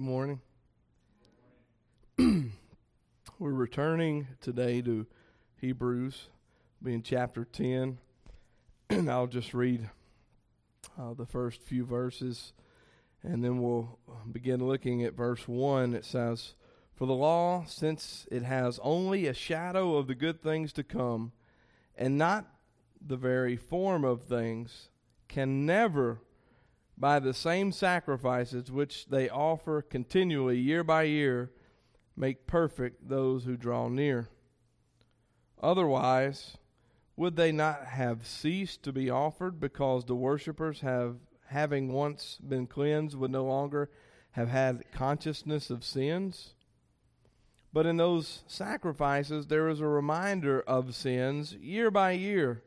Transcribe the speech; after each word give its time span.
Good 0.00 0.06
morning. 0.06 0.40
We're 3.38 3.52
returning 3.52 4.28
today 4.40 4.80
to 4.80 5.06
Hebrews, 5.60 6.28
being 6.82 7.02
chapter 7.02 7.44
10. 7.44 7.98
And 8.88 9.10
I'll 9.10 9.26
just 9.26 9.52
read 9.52 9.90
uh, 10.98 11.12
the 11.12 11.26
first 11.26 11.60
few 11.60 11.84
verses, 11.84 12.54
and 13.22 13.44
then 13.44 13.60
we'll 13.60 13.98
begin 14.32 14.66
looking 14.66 15.04
at 15.04 15.12
verse 15.12 15.46
1. 15.46 15.92
It 15.92 16.06
says, 16.06 16.54
For 16.94 17.06
the 17.06 17.12
law, 17.12 17.66
since 17.66 18.26
it 18.32 18.42
has 18.42 18.80
only 18.82 19.26
a 19.26 19.34
shadow 19.34 19.98
of 19.98 20.06
the 20.06 20.14
good 20.14 20.42
things 20.42 20.72
to 20.72 20.82
come, 20.82 21.32
and 21.94 22.16
not 22.16 22.46
the 23.06 23.18
very 23.18 23.58
form 23.58 24.06
of 24.06 24.22
things, 24.22 24.88
can 25.28 25.66
never 25.66 26.22
by 27.00 27.18
the 27.18 27.32
same 27.32 27.72
sacrifices 27.72 28.70
which 28.70 29.06
they 29.06 29.26
offer 29.30 29.80
continually 29.80 30.58
year 30.58 30.84
by 30.84 31.04
year 31.04 31.50
make 32.14 32.46
perfect 32.46 33.08
those 33.08 33.44
who 33.44 33.56
draw 33.56 33.88
near. 33.88 34.28
Otherwise, 35.62 36.58
would 37.16 37.36
they 37.36 37.52
not 37.52 37.86
have 37.86 38.26
ceased 38.26 38.82
to 38.82 38.92
be 38.92 39.08
offered 39.08 39.58
because 39.58 40.04
the 40.04 40.14
worshippers 40.14 40.80
have 40.80 41.16
having 41.46 41.90
once 41.90 42.38
been 42.46 42.66
cleansed 42.66 43.16
would 43.16 43.30
no 43.30 43.44
longer 43.44 43.90
have 44.32 44.48
had 44.48 44.84
consciousness 44.92 45.70
of 45.70 45.82
sins? 45.82 46.54
But 47.72 47.86
in 47.86 47.96
those 47.96 48.42
sacrifices 48.46 49.46
there 49.46 49.68
is 49.70 49.80
a 49.80 49.86
reminder 49.86 50.60
of 50.60 50.94
sins 50.94 51.54
year 51.54 51.90
by 51.90 52.12
year, 52.12 52.62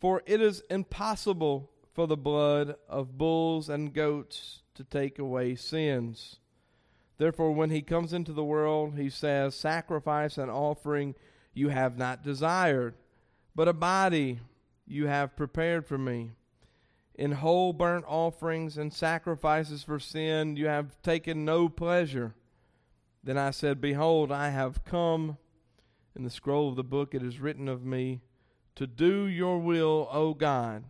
for 0.00 0.22
it 0.26 0.40
is 0.40 0.62
impossible 0.70 1.70
for 2.00 2.06
the 2.06 2.16
blood 2.16 2.76
of 2.88 3.18
bulls 3.18 3.68
and 3.68 3.92
goats 3.92 4.62
to 4.74 4.82
take 4.82 5.18
away 5.18 5.54
sins. 5.54 6.38
Therefore, 7.18 7.52
when 7.52 7.68
he 7.68 7.82
comes 7.82 8.14
into 8.14 8.32
the 8.32 8.42
world, 8.42 8.94
he 8.96 9.10
says, 9.10 9.54
Sacrifice 9.54 10.38
and 10.38 10.50
offering 10.50 11.14
you 11.52 11.68
have 11.68 11.98
not 11.98 12.24
desired, 12.24 12.94
but 13.54 13.68
a 13.68 13.74
body 13.74 14.40
you 14.86 15.08
have 15.08 15.36
prepared 15.36 15.86
for 15.86 15.98
me. 15.98 16.30
In 17.16 17.32
whole 17.32 17.74
burnt 17.74 18.06
offerings 18.08 18.78
and 18.78 18.94
sacrifices 18.94 19.82
for 19.82 19.98
sin 19.98 20.56
you 20.56 20.68
have 20.68 21.02
taken 21.02 21.44
no 21.44 21.68
pleasure. 21.68 22.34
Then 23.22 23.36
I 23.36 23.50
said, 23.50 23.78
Behold, 23.78 24.32
I 24.32 24.48
have 24.48 24.86
come. 24.86 25.36
In 26.16 26.24
the 26.24 26.30
scroll 26.30 26.70
of 26.70 26.76
the 26.76 26.82
book 26.82 27.14
it 27.14 27.22
is 27.22 27.40
written 27.40 27.68
of 27.68 27.84
me, 27.84 28.22
to 28.76 28.86
do 28.86 29.26
your 29.26 29.58
will, 29.58 30.08
O 30.10 30.32
God 30.32 30.84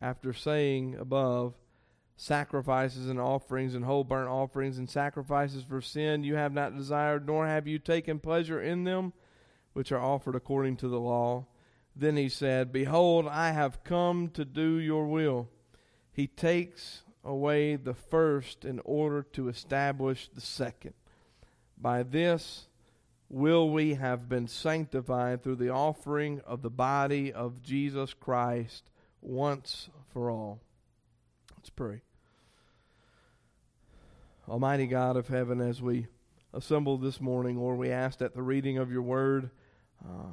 after 0.00 0.32
saying 0.32 0.96
above, 0.98 1.54
sacrifices 2.16 3.08
and 3.08 3.20
offerings 3.20 3.74
and 3.74 3.84
whole 3.84 4.04
burnt 4.04 4.28
offerings 4.28 4.78
and 4.78 4.90
sacrifices 4.90 5.62
for 5.62 5.80
sin 5.80 6.24
you 6.24 6.34
have 6.34 6.52
not 6.52 6.76
desired, 6.76 7.26
nor 7.26 7.46
have 7.46 7.66
you 7.66 7.78
taken 7.78 8.18
pleasure 8.18 8.60
in 8.60 8.84
them, 8.84 9.12
which 9.72 9.92
are 9.92 10.00
offered 10.00 10.34
according 10.34 10.76
to 10.76 10.88
the 10.88 10.98
law. 10.98 11.46
Then 11.94 12.16
he 12.16 12.28
said, 12.28 12.72
Behold, 12.72 13.26
I 13.28 13.52
have 13.52 13.84
come 13.84 14.28
to 14.30 14.44
do 14.44 14.78
your 14.78 15.06
will. 15.06 15.48
He 16.12 16.26
takes 16.26 17.02
away 17.24 17.76
the 17.76 17.94
first 17.94 18.64
in 18.64 18.80
order 18.84 19.22
to 19.22 19.48
establish 19.48 20.28
the 20.28 20.40
second. 20.40 20.94
By 21.76 22.02
this 22.02 22.66
will 23.28 23.70
we 23.70 23.94
have 23.94 24.28
been 24.28 24.48
sanctified 24.48 25.42
through 25.42 25.56
the 25.56 25.70
offering 25.70 26.40
of 26.46 26.62
the 26.62 26.70
body 26.70 27.32
of 27.32 27.62
Jesus 27.62 28.14
Christ 28.14 28.90
once 29.20 29.88
for 30.12 30.30
all. 30.30 30.60
Let's 31.56 31.70
pray. 31.70 32.02
Almighty 34.48 34.86
God 34.86 35.16
of 35.16 35.28
heaven, 35.28 35.60
as 35.60 35.82
we 35.82 36.06
assemble 36.54 36.96
this 36.96 37.20
morning, 37.20 37.58
Lord, 37.58 37.78
we 37.78 37.90
ask 37.90 38.18
that 38.20 38.34
the 38.34 38.42
reading 38.42 38.78
of 38.78 38.90
your 38.90 39.02
word 39.02 39.50
uh, 40.02 40.32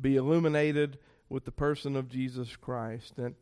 be 0.00 0.16
illuminated 0.16 0.98
with 1.28 1.44
the 1.44 1.50
person 1.50 1.96
of 1.96 2.08
Jesus 2.08 2.56
Christ, 2.56 3.16
that 3.16 3.34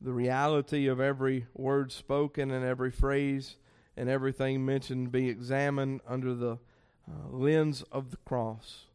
the 0.00 0.12
reality 0.12 0.86
of 0.86 1.00
every 1.00 1.46
word 1.54 1.90
spoken 1.90 2.50
and 2.50 2.64
every 2.64 2.90
phrase 2.90 3.56
and 3.96 4.08
everything 4.08 4.64
mentioned 4.64 5.10
be 5.10 5.28
examined 5.28 6.00
under 6.06 6.34
the 6.34 6.58
uh, 7.08 7.28
lens 7.30 7.82
of 7.90 8.10
the 8.10 8.16
cross. 8.18 8.87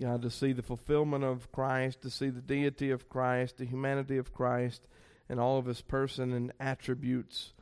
God, 0.00 0.22
to 0.22 0.30
see 0.30 0.52
the 0.52 0.62
fulfillment 0.62 1.22
of 1.22 1.52
Christ, 1.52 2.02
to 2.02 2.10
see 2.10 2.30
the 2.30 2.40
deity 2.40 2.90
of 2.90 3.08
Christ, 3.08 3.58
the 3.58 3.66
humanity 3.66 4.16
of 4.16 4.32
Christ, 4.32 4.86
and 5.28 5.38
all 5.38 5.58
of 5.58 5.66
his 5.66 5.82
person 5.82 6.32
and 6.32 6.52
attributes. 6.58 7.52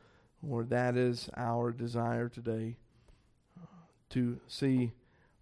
Lord, 0.41 0.69
that 0.69 0.95
is 0.95 1.29
our 1.35 1.71
desire 1.71 2.29
today 2.29 2.77
to 4.09 4.39
see 4.47 4.93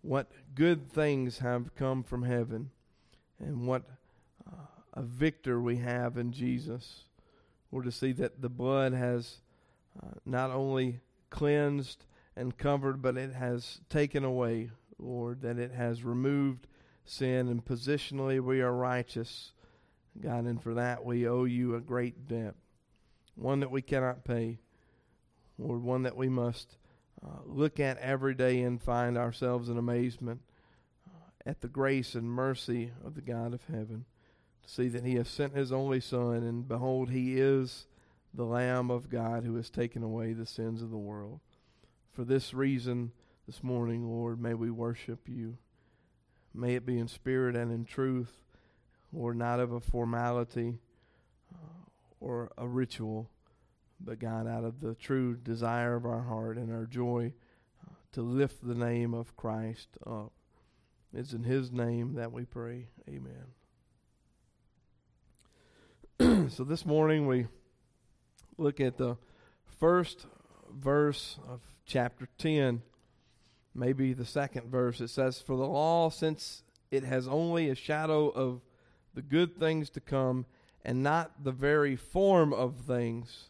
what 0.02 0.32
good 0.56 0.92
things 0.92 1.40
have 1.40 1.76
come 1.76 2.04
from 2.04 2.24
heaven 2.24 2.72
and 3.40 3.68
what 3.68 3.84
uh, 4.48 4.66
a 4.94 5.02
victor 5.02 5.62
we 5.62 5.78
have 5.78 6.18
in 6.18 6.32
Jesus. 6.32 7.04
Or 7.72 7.84
to 7.84 7.92
see 7.92 8.14
that 8.14 8.42
the 8.42 8.50
blood 8.50 8.94
has 8.94 9.38
uh, 10.02 10.08
not 10.26 10.50
only 10.50 11.02
cleansed 11.30 12.06
and 12.36 12.58
covered, 12.58 13.02
but 13.02 13.16
it 13.16 13.34
has 13.34 13.80
taken 13.90 14.24
away, 14.24 14.72
Lord, 14.98 15.42
that 15.42 15.60
it 15.60 15.72
has 15.72 16.04
removed 16.04 16.68
sin, 17.10 17.48
and 17.48 17.64
positionally 17.64 18.40
we 18.40 18.62
are 18.62 18.74
righteous. 18.74 19.54
God, 20.20 20.46
and 20.46 20.62
for 20.62 20.74
that 20.74 21.06
we 21.06 21.28
owe 21.28 21.46
you 21.46 21.76
a 21.76 21.82
great 21.82 22.28
debt, 22.28 22.56
one 23.36 23.62
that 23.62 23.72
we 23.72 23.82
cannot 23.82 24.26
pay, 24.26 24.60
or 25.58 25.78
one 25.78 26.04
that 26.04 26.18
we 26.18 26.30
must 26.30 26.78
uh, 27.24 27.42
look 27.46 27.80
at 27.80 27.98
every 27.98 28.34
day 28.34 28.62
and 28.62 28.82
find 28.82 29.18
ourselves 29.18 29.70
in 29.70 29.78
amazement 29.78 30.42
uh, 31.08 31.50
at 31.50 31.62
the 31.62 31.68
grace 31.68 32.16
and 32.16 32.30
mercy 32.30 32.92
of 33.06 33.16
the 33.16 33.22
God 33.22 33.54
of 33.54 33.66
heaven. 33.66 34.06
To 34.64 34.70
see 34.70 34.88
that 34.90 35.06
He 35.06 35.16
has 35.16 35.28
sent 35.28 35.56
His 35.56 35.72
only 35.72 36.00
Son, 36.00 36.44
and 36.44 36.68
behold, 36.68 37.10
He 37.10 37.40
is 37.40 37.88
the 38.34 38.46
Lamb 38.46 38.92
of 38.92 39.10
God 39.10 39.44
who 39.44 39.56
has 39.56 39.70
taken 39.70 40.04
away 40.04 40.34
the 40.34 40.46
sins 40.46 40.82
of 40.82 40.92
the 40.92 40.98
world. 40.98 41.40
For 42.12 42.24
this 42.24 42.54
reason, 42.54 43.12
this 43.48 43.64
morning, 43.64 44.08
Lord, 44.08 44.42
may 44.42 44.54
we 44.54 44.70
worship 44.70 45.28
you. 45.28 45.58
May 46.60 46.76
it 46.76 46.86
be 46.86 47.00
in 47.00 47.08
spirit 47.08 47.56
and 47.56 47.72
in 47.72 47.86
truth, 47.86 48.42
or 49.16 49.34
not 49.34 49.62
of 49.62 49.72
a 49.72 49.80
formality 49.80 50.78
uh, 51.54 51.58
or 52.20 52.52
a 52.58 52.68
ritual, 52.68 53.30
but 54.02 54.20
God, 54.20 54.46
out 54.46 54.66
of 54.66 54.82
the 54.82 54.94
true 54.96 55.38
desire 55.38 55.96
of 55.96 56.06
our 56.06 56.24
heart 56.24 56.58
and 56.58 56.70
our 56.70 56.86
joy 56.86 57.32
uh, 57.82 57.94
to 58.12 58.22
lift 58.22 58.68
the 58.68 58.76
name 58.76 59.14
of 59.14 59.38
Christ 59.38 59.88
up. 60.06 60.34
It's 61.14 61.32
in 61.32 61.46
His 61.46 61.72
name 61.72 62.16
that 62.16 62.34
we 62.34 62.44
pray. 62.44 62.88
Amen. 63.08 63.46
so 66.50 66.66
this 66.66 66.86
morning 66.86 67.26
we 67.26 67.48
look 68.58 68.82
at 68.82 68.98
the 68.98 69.16
first 69.80 70.26
verse 70.70 71.40
of 71.48 71.62
chapter 71.86 72.28
10 72.38 72.82
maybe 73.80 74.14
the 74.14 74.26
second 74.26 74.70
verse. 74.70 75.00
It 75.00 75.08
says, 75.08 75.42
For 75.42 75.56
the 75.56 75.68
law, 75.68 76.10
since 76.10 76.64
it 76.92 77.04
has 77.04 77.28
only 77.28 77.70
a 77.70 77.76
shadow 77.76 78.30
of 78.30 78.62
the 79.14 79.22
good 79.22 79.58
things 79.58 79.90
to 79.92 80.02
come 80.02 80.46
and 80.84 81.02
not 81.02 81.44
the 81.44 81.52
very 81.52 81.96
form 81.96 82.54
of 82.54 82.82
things, 82.82 83.50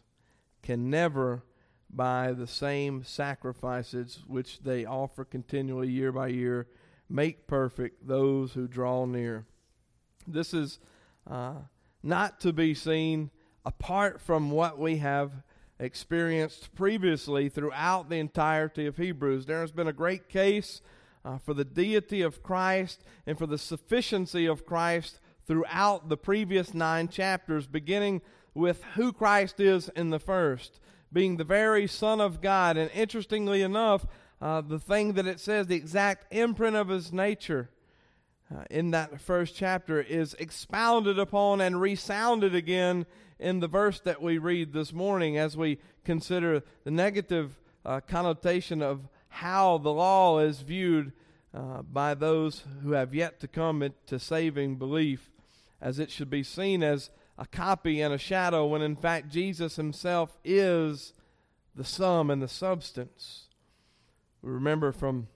can 0.62 0.90
never, 0.90 1.42
by 1.88 2.32
the 2.32 2.46
same 2.46 3.02
sacrifices 3.02 4.22
which 4.26 4.60
they 4.60 4.84
offer 4.84 5.24
continually 5.24 5.88
year 5.88 6.12
by 6.12 6.28
year, 6.28 6.68
make 7.08 7.46
perfect 7.46 8.06
those 8.06 8.52
who 8.52 8.68
draw 8.68 9.04
near. 9.04 9.46
This 10.26 10.54
is 10.54 10.78
uh, 11.28 11.54
not 12.02 12.40
to 12.40 12.52
be 12.52 12.74
seen 12.74 13.30
apart 13.64 14.20
from 14.20 14.50
what 14.50 14.78
we 14.78 14.98
have 14.98 15.32
experienced 15.80 16.74
previously 16.74 17.48
throughout 17.48 18.10
the 18.10 18.18
entirety 18.18 18.86
of 18.86 18.98
Hebrews. 18.98 19.46
There 19.46 19.62
has 19.62 19.72
been 19.72 19.88
a 19.88 19.92
great 19.92 20.28
case 20.28 20.82
uh, 21.24 21.38
for 21.38 21.54
the 21.54 21.64
deity 21.64 22.22
of 22.22 22.42
Christ 22.42 23.02
and 23.26 23.38
for 23.38 23.46
the 23.46 23.58
sufficiency 23.58 24.46
of 24.46 24.66
Christ 24.66 25.20
throughout 25.46 26.08
the 26.08 26.16
previous 26.16 26.74
nine 26.74 27.08
chapters, 27.08 27.66
beginning 27.66 28.20
with 28.54 28.84
who 28.94 29.12
Christ 29.12 29.58
is 29.58 29.88
in 29.96 30.10
the 30.10 30.18
first, 30.18 30.78
being 31.12 31.36
the 31.36 31.44
very 31.44 31.86
Son 31.86 32.20
of 32.20 32.40
God. 32.40 32.76
And 32.76 32.90
interestingly 32.92 33.62
enough, 33.62 34.06
uh, 34.40 34.60
the 34.60 34.78
thing 34.78 35.14
that 35.14 35.26
it 35.26 35.40
says, 35.40 35.66
the 35.66 35.76
exact 35.76 36.32
imprint 36.32 36.76
of 36.76 36.88
his 36.88 37.12
nature. 37.12 37.70
Uh, 38.52 38.64
in 38.68 38.90
that 38.90 39.20
first 39.20 39.54
chapter 39.54 40.00
is 40.00 40.34
expounded 40.34 41.18
upon 41.20 41.60
and 41.60 41.80
resounded 41.80 42.52
again 42.52 43.06
in 43.38 43.60
the 43.60 43.68
verse 43.68 44.00
that 44.00 44.20
we 44.20 44.38
read 44.38 44.72
this 44.72 44.92
morning 44.92 45.38
as 45.38 45.56
we 45.56 45.78
consider 46.04 46.62
the 46.82 46.90
negative 46.90 47.60
uh, 47.84 48.00
connotation 48.00 48.82
of 48.82 49.08
how 49.28 49.78
the 49.78 49.92
law 49.92 50.40
is 50.40 50.62
viewed 50.62 51.12
uh, 51.54 51.82
by 51.82 52.12
those 52.12 52.64
who 52.82 52.92
have 52.92 53.14
yet 53.14 53.38
to 53.38 53.46
come 53.46 53.88
to 54.06 54.18
saving 54.18 54.76
belief, 54.76 55.30
as 55.80 56.00
it 56.00 56.10
should 56.10 56.30
be 56.30 56.42
seen 56.42 56.82
as 56.82 57.10
a 57.38 57.46
copy 57.46 58.00
and 58.00 58.12
a 58.12 58.18
shadow, 58.18 58.66
when 58.66 58.82
in 58.82 58.96
fact 58.96 59.30
Jesus 59.30 59.76
himself 59.76 60.36
is 60.44 61.12
the 61.76 61.84
sum 61.84 62.30
and 62.30 62.42
the 62.42 62.48
substance. 62.48 63.46
We 64.42 64.50
remember 64.50 64.90
from 64.90 65.28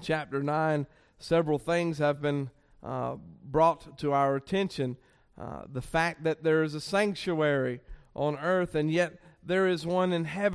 chapter 0.00 0.42
9, 0.42 0.86
several 1.18 1.58
things 1.58 1.98
have 1.98 2.20
been 2.20 2.50
uh, 2.82 3.16
brought 3.44 3.98
to 3.98 4.12
our 4.12 4.36
attention. 4.36 4.96
Uh, 5.40 5.62
the 5.70 5.82
fact 5.82 6.24
that 6.24 6.44
there 6.44 6.62
is 6.62 6.74
a 6.74 6.80
sanctuary 6.80 7.80
on 8.14 8.36
earth, 8.38 8.74
and 8.74 8.90
yet 8.90 9.18
there 9.42 9.66
is 9.66 9.84
one 9.84 10.12
in 10.12 10.24
heaven 10.24 10.54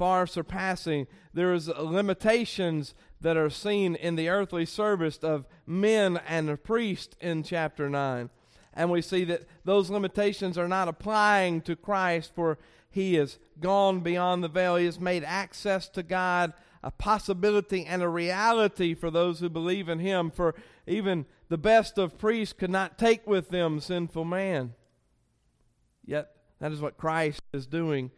far 0.00 0.26
surpassing. 0.26 1.06
There 1.34 1.52
is 1.52 1.68
limitations 1.68 2.94
that 3.20 3.36
are 3.36 3.50
seen 3.50 3.94
in 3.94 4.16
the 4.16 4.30
earthly 4.30 4.64
service 4.64 5.18
of 5.18 5.46
men 5.66 6.18
and 6.26 6.48
a 6.48 6.56
priest 6.56 7.16
in 7.20 7.42
chapter 7.42 7.90
9. 7.90 8.30
And 8.72 8.90
we 8.90 9.02
see 9.02 9.24
that 9.24 9.42
those 9.64 9.90
limitations 9.90 10.56
are 10.56 10.68
not 10.68 10.88
applying 10.88 11.60
to 11.62 11.76
Christ, 11.76 12.32
for 12.34 12.58
he 12.90 13.16
has 13.16 13.38
gone 13.60 14.00
beyond 14.00 14.42
the 14.42 14.48
veil. 14.48 14.76
He 14.76 14.86
has 14.86 14.98
made 14.98 15.22
access 15.22 15.86
to 15.90 16.02
God 16.02 16.54
a 16.82 16.90
possibility 16.90 17.84
and 17.84 18.02
a 18.02 18.08
reality 18.08 18.94
for 18.94 19.10
those 19.10 19.40
who 19.40 19.48
believe 19.48 19.88
in 19.88 19.98
him. 19.98 20.30
For 20.30 20.54
even 20.86 21.26
the 21.48 21.58
best 21.58 21.98
of 21.98 22.18
priests 22.18 22.52
could 22.52 22.70
not 22.70 22.98
take 22.98 23.26
with 23.26 23.50
them 23.50 23.80
sinful 23.80 24.24
man. 24.24 24.74
Yet, 26.04 26.30
that 26.60 26.72
is 26.72 26.80
what 26.80 26.96
Christ 26.96 27.42
is 27.52 27.66
doing 27.66 28.10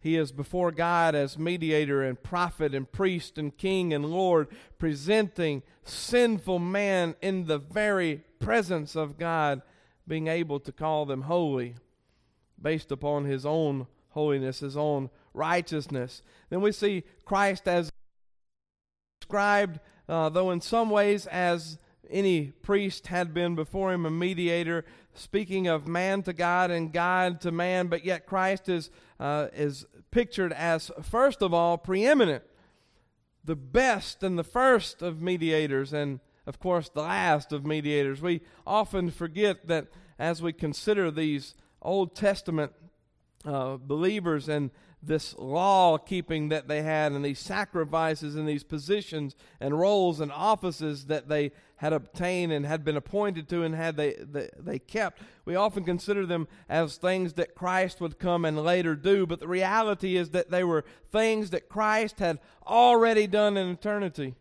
he 0.00 0.16
is 0.16 0.32
before 0.32 0.72
God 0.72 1.14
as 1.14 1.38
mediator 1.38 2.02
and 2.02 2.20
prophet 2.20 2.74
and 2.74 2.90
priest 2.90 3.36
and 3.36 3.56
king 3.56 3.92
and 3.92 4.06
Lord, 4.06 4.48
presenting 4.78 5.62
sinful 5.84 6.58
man 6.58 7.16
in 7.20 7.46
the 7.46 7.58
very 7.58 8.22
presence 8.38 8.96
of 8.96 9.18
God, 9.18 9.60
being 10.08 10.26
able 10.26 10.58
to 10.60 10.72
call 10.72 11.04
them 11.04 11.22
holy 11.22 11.76
based 12.60 12.90
upon 12.90 13.26
his 13.26 13.44
own 13.44 13.86
holiness, 14.10 14.60
his 14.60 14.76
own 14.76 15.10
righteousness. 15.34 16.22
Then 16.48 16.62
we 16.62 16.72
see 16.72 17.04
Christ 17.26 17.68
as 17.68 17.90
described, 19.20 19.80
uh, 20.08 20.28
though 20.28 20.50
in 20.50 20.60
some 20.60 20.90
ways 20.90 21.26
as 21.26 21.78
any 22.08 22.46
priest 22.46 23.08
had 23.08 23.32
been 23.32 23.54
before 23.54 23.92
him, 23.92 24.04
a 24.04 24.10
mediator, 24.10 24.84
speaking 25.14 25.68
of 25.68 25.86
man 25.86 26.22
to 26.22 26.32
God 26.32 26.70
and 26.70 26.92
God 26.92 27.40
to 27.42 27.52
man, 27.52 27.86
but 27.86 28.04
yet 28.04 28.26
Christ 28.26 28.68
is, 28.68 28.90
uh, 29.20 29.48
is 29.52 29.86
pictured 30.10 30.52
as, 30.52 30.90
first 31.02 31.42
of 31.42 31.54
all, 31.54 31.78
preeminent, 31.78 32.42
the 33.44 33.54
best 33.54 34.22
and 34.22 34.38
the 34.38 34.44
first 34.44 35.02
of 35.02 35.22
mediators, 35.22 35.92
and 35.92 36.20
of 36.46 36.58
course, 36.58 36.88
the 36.88 37.02
last 37.02 37.52
of 37.52 37.64
mediators. 37.64 38.20
We 38.20 38.40
often 38.66 39.10
forget 39.10 39.68
that 39.68 39.86
as 40.18 40.42
we 40.42 40.52
consider 40.52 41.10
these 41.10 41.54
Old 41.80 42.16
Testament 42.16 42.72
uh, 43.44 43.76
believers 43.76 44.48
and 44.48 44.70
this 45.02 45.34
law 45.38 45.96
keeping 45.96 46.50
that 46.50 46.68
they 46.68 46.82
had 46.82 47.12
and 47.12 47.24
these 47.24 47.38
sacrifices 47.38 48.36
and 48.36 48.46
these 48.46 48.62
positions 48.62 49.34
and 49.58 49.78
roles 49.78 50.20
and 50.20 50.30
offices 50.30 51.06
that 51.06 51.28
they 51.28 51.52
had 51.76 51.94
obtained 51.94 52.52
and 52.52 52.66
had 52.66 52.84
been 52.84 52.96
appointed 52.96 53.48
to 53.48 53.62
and 53.62 53.74
had 53.74 53.96
they, 53.96 54.12
they, 54.12 54.50
they 54.58 54.78
kept. 54.78 55.22
We 55.46 55.56
often 55.56 55.84
consider 55.84 56.26
them 56.26 56.46
as 56.68 56.96
things 56.96 57.32
that 57.34 57.54
Christ 57.54 58.00
would 58.02 58.18
come 58.18 58.44
and 58.44 58.62
later 58.62 58.94
do, 58.94 59.26
but 59.26 59.40
the 59.40 59.48
reality 59.48 60.16
is 60.16 60.30
that 60.30 60.50
they 60.50 60.62
were 60.62 60.84
things 61.10 61.48
that 61.50 61.70
Christ 61.70 62.18
had 62.18 62.38
already 62.66 63.26
done 63.26 63.56
in 63.56 63.68
eternity. 63.68 64.34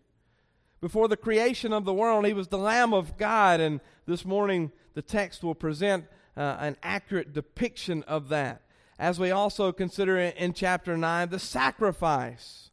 Before 0.81 1.07
the 1.07 1.17
creation 1.17 1.71
of 1.71 1.85
the 1.85 1.93
world, 1.93 2.25
he 2.25 2.33
was 2.33 2.49
the 2.49 2.57
Lamb 2.57 2.93
of 2.93 3.17
God, 3.17 3.61
and 3.61 3.79
this 4.05 4.25
morning 4.25 4.73
the 4.93 5.01
text 5.01 5.41
will 5.41 5.55
present 5.55 6.05
uh, 6.35 6.57
an 6.59 6.75
accurate 6.83 7.33
depiction 7.33 8.03
of 8.03 8.27
that. 8.29 8.61
As 8.99 9.17
we 9.17 9.31
also 9.31 9.71
consider 9.71 10.19
in 10.19 10.51
chapter 10.51 10.97
9 10.97 11.29
the 11.29 11.39
sacrifice. 11.39 12.69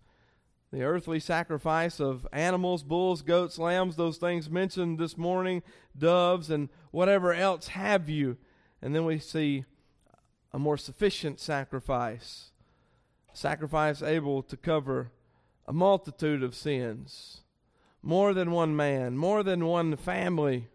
The 0.73 0.82
earthly 0.82 1.20
sacrifice 1.20 2.00
of 2.00 2.26
animals, 2.32 2.82
bulls, 2.82 3.23
goats, 3.23 3.61
lambs, 3.61 3.94
those 3.94 4.19
things 4.19 4.50
mentioned 4.50 4.99
this 4.99 5.17
morning, 5.17 5.62
doves, 5.96 6.50
and 6.50 6.69
whatever 6.90 7.32
else 7.32 7.69
have 7.69 8.08
you. 8.08 8.38
And 8.82 8.93
then 8.93 9.05
we 9.05 9.20
see 9.20 9.64
a 10.52 10.58
more 10.58 10.76
sufficient 10.76 11.38
sacrifice, 11.38 12.50
sacrifice 13.32 14.02
able 14.02 14.43
to 14.43 14.56
cover 14.56 15.12
a 15.64 15.72
multitude 15.72 16.43
of 16.43 16.56
sins, 16.56 17.43
more 18.02 18.34
than 18.34 18.50
one 18.50 18.75
man, 18.75 19.17
more 19.17 19.44
than 19.44 19.64
one 19.64 19.96
family, 19.96 20.69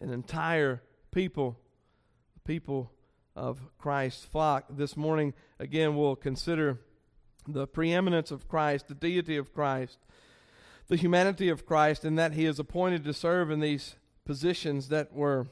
an 0.00 0.10
entire 0.10 0.82
people, 1.12 1.56
people 2.44 2.90
of 3.38 3.60
Christ's 3.78 4.24
flock. 4.24 4.64
This 4.68 4.96
morning, 4.96 5.32
again, 5.58 5.96
we'll 5.96 6.16
consider 6.16 6.80
the 7.46 7.66
preeminence 7.66 8.30
of 8.30 8.48
Christ, 8.48 8.88
the 8.88 8.94
deity 8.94 9.36
of 9.36 9.54
Christ, 9.54 9.98
the 10.88 10.96
humanity 10.96 11.48
of 11.48 11.64
Christ, 11.64 12.04
and 12.04 12.18
that 12.18 12.32
he 12.32 12.44
is 12.44 12.58
appointed 12.58 13.04
to 13.04 13.14
serve 13.14 13.50
in 13.50 13.60
these 13.60 13.94
positions 14.24 14.88
that 14.88 15.12
were 15.12 15.46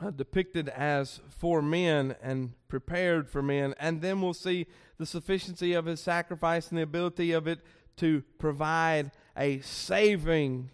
uh, 0.00 0.10
depicted 0.10 0.68
as 0.68 1.20
for 1.28 1.62
men 1.62 2.14
and 2.22 2.52
prepared 2.68 3.28
for 3.28 3.42
men. 3.42 3.74
And 3.80 4.02
then 4.02 4.20
we'll 4.20 4.34
see 4.34 4.66
the 4.98 5.06
sufficiency 5.06 5.72
of 5.72 5.86
his 5.86 6.00
sacrifice 6.00 6.68
and 6.68 6.78
the 6.78 6.82
ability 6.82 7.32
of 7.32 7.48
it 7.48 7.60
to 7.96 8.22
provide 8.38 9.12
a 9.36 9.60
saving 9.60 10.70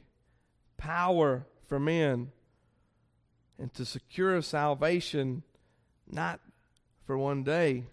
power 0.77 1.47
for 1.67 1.79
men 1.79 2.33
and 3.59 3.73
to 3.75 3.85
secure 3.85 4.41
salvation 4.43 5.43
not 6.11 6.41
for 7.05 7.17
one 7.17 7.43
day, 7.43 7.85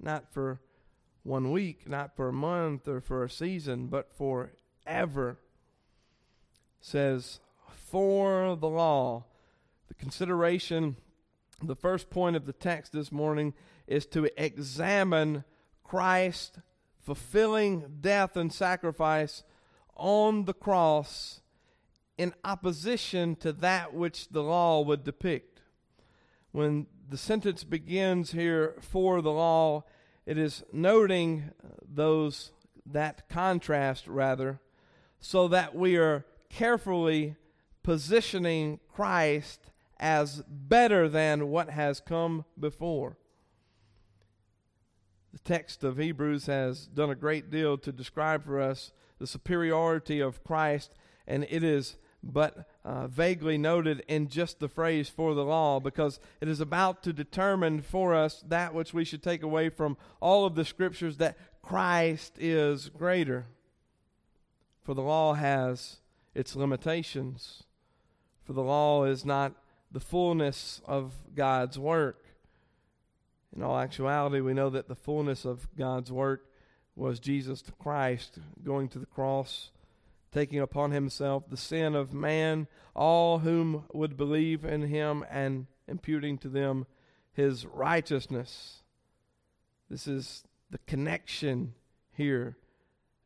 not 0.00 0.32
for 0.32 0.60
one 1.22 1.50
week, 1.50 1.88
not 1.88 2.16
for 2.16 2.28
a 2.28 2.32
month 2.32 2.88
or 2.88 3.00
for 3.00 3.24
a 3.24 3.30
season, 3.30 3.86
but 3.86 4.12
forever. 4.12 5.38
Says, 6.80 7.40
for 7.90 8.56
the 8.56 8.68
law. 8.68 9.24
The 9.88 9.94
consideration, 9.94 10.96
the 11.62 11.74
first 11.74 12.08
point 12.10 12.36
of 12.36 12.46
the 12.46 12.52
text 12.52 12.92
this 12.92 13.10
morning 13.10 13.54
is 13.86 14.06
to 14.06 14.30
examine 14.42 15.44
Christ 15.82 16.60
fulfilling 17.00 17.96
death 18.00 18.36
and 18.36 18.52
sacrifice 18.52 19.42
on 19.96 20.44
the 20.44 20.54
cross 20.54 21.40
in 22.16 22.32
opposition 22.44 23.34
to 23.36 23.52
that 23.52 23.92
which 23.92 24.28
the 24.28 24.42
law 24.42 24.80
would 24.82 25.02
depict. 25.02 25.62
When 26.52 26.86
the 27.10 27.18
sentence 27.18 27.64
begins 27.64 28.30
here 28.30 28.76
for 28.80 29.20
the 29.20 29.32
law, 29.32 29.82
it 30.26 30.38
is 30.38 30.62
noting 30.72 31.50
those 31.92 32.52
that 32.86 33.28
contrast 33.28 34.06
rather 34.06 34.60
so 35.18 35.48
that 35.48 35.74
we 35.74 35.96
are 35.96 36.24
carefully 36.48 37.34
positioning 37.82 38.78
Christ 38.88 39.72
as 39.98 40.44
better 40.48 41.08
than 41.08 41.48
what 41.48 41.70
has 41.70 42.00
come 42.00 42.44
before. 42.58 43.16
The 45.32 45.40
text 45.40 45.82
of 45.82 45.98
Hebrews 45.98 46.46
has 46.46 46.86
done 46.86 47.10
a 47.10 47.16
great 47.16 47.50
deal 47.50 47.76
to 47.78 47.90
describe 47.90 48.44
for 48.44 48.60
us 48.60 48.92
the 49.18 49.26
superiority 49.26 50.20
of 50.20 50.44
Christ, 50.44 50.94
and 51.26 51.44
it 51.50 51.64
is 51.64 51.96
but 52.22 52.68
uh, 52.84 53.06
vaguely 53.06 53.56
noted 53.56 54.02
in 54.08 54.28
just 54.28 54.60
the 54.60 54.68
phrase 54.68 55.08
for 55.08 55.34
the 55.34 55.44
law 55.44 55.80
because 55.80 56.20
it 56.40 56.48
is 56.48 56.60
about 56.60 57.02
to 57.02 57.12
determine 57.12 57.80
for 57.82 58.14
us 58.14 58.44
that 58.46 58.74
which 58.74 58.92
we 58.92 59.04
should 59.04 59.22
take 59.22 59.42
away 59.42 59.68
from 59.68 59.96
all 60.20 60.44
of 60.44 60.54
the 60.54 60.64
scriptures 60.64 61.16
that 61.16 61.36
Christ 61.62 62.34
is 62.38 62.88
greater. 62.88 63.46
For 64.82 64.94
the 64.94 65.02
law 65.02 65.34
has 65.34 65.96
its 66.34 66.56
limitations, 66.56 67.64
for 68.44 68.52
the 68.52 68.62
law 68.62 69.04
is 69.04 69.24
not 69.24 69.54
the 69.90 70.00
fullness 70.00 70.80
of 70.86 71.12
God's 71.34 71.78
work. 71.78 72.24
In 73.54 73.62
all 73.62 73.78
actuality, 73.78 74.40
we 74.40 74.54
know 74.54 74.70
that 74.70 74.88
the 74.88 74.94
fullness 74.94 75.44
of 75.44 75.68
God's 75.76 76.12
work 76.12 76.46
was 76.94 77.18
Jesus 77.18 77.62
Christ 77.78 78.38
going 78.62 78.88
to 78.90 78.98
the 78.98 79.06
cross 79.06 79.70
taking 80.32 80.60
upon 80.60 80.92
himself 80.92 81.44
the 81.48 81.56
sin 81.56 81.94
of 81.94 82.12
man, 82.12 82.66
all 82.94 83.40
whom 83.40 83.84
would 83.92 84.16
believe 84.16 84.64
in 84.64 84.82
him, 84.82 85.24
and 85.30 85.66
imputing 85.88 86.38
to 86.38 86.48
them 86.48 86.86
his 87.32 87.66
righteousness. 87.66 88.82
This 89.88 90.06
is 90.06 90.44
the 90.70 90.78
connection 90.86 91.74
here 92.12 92.56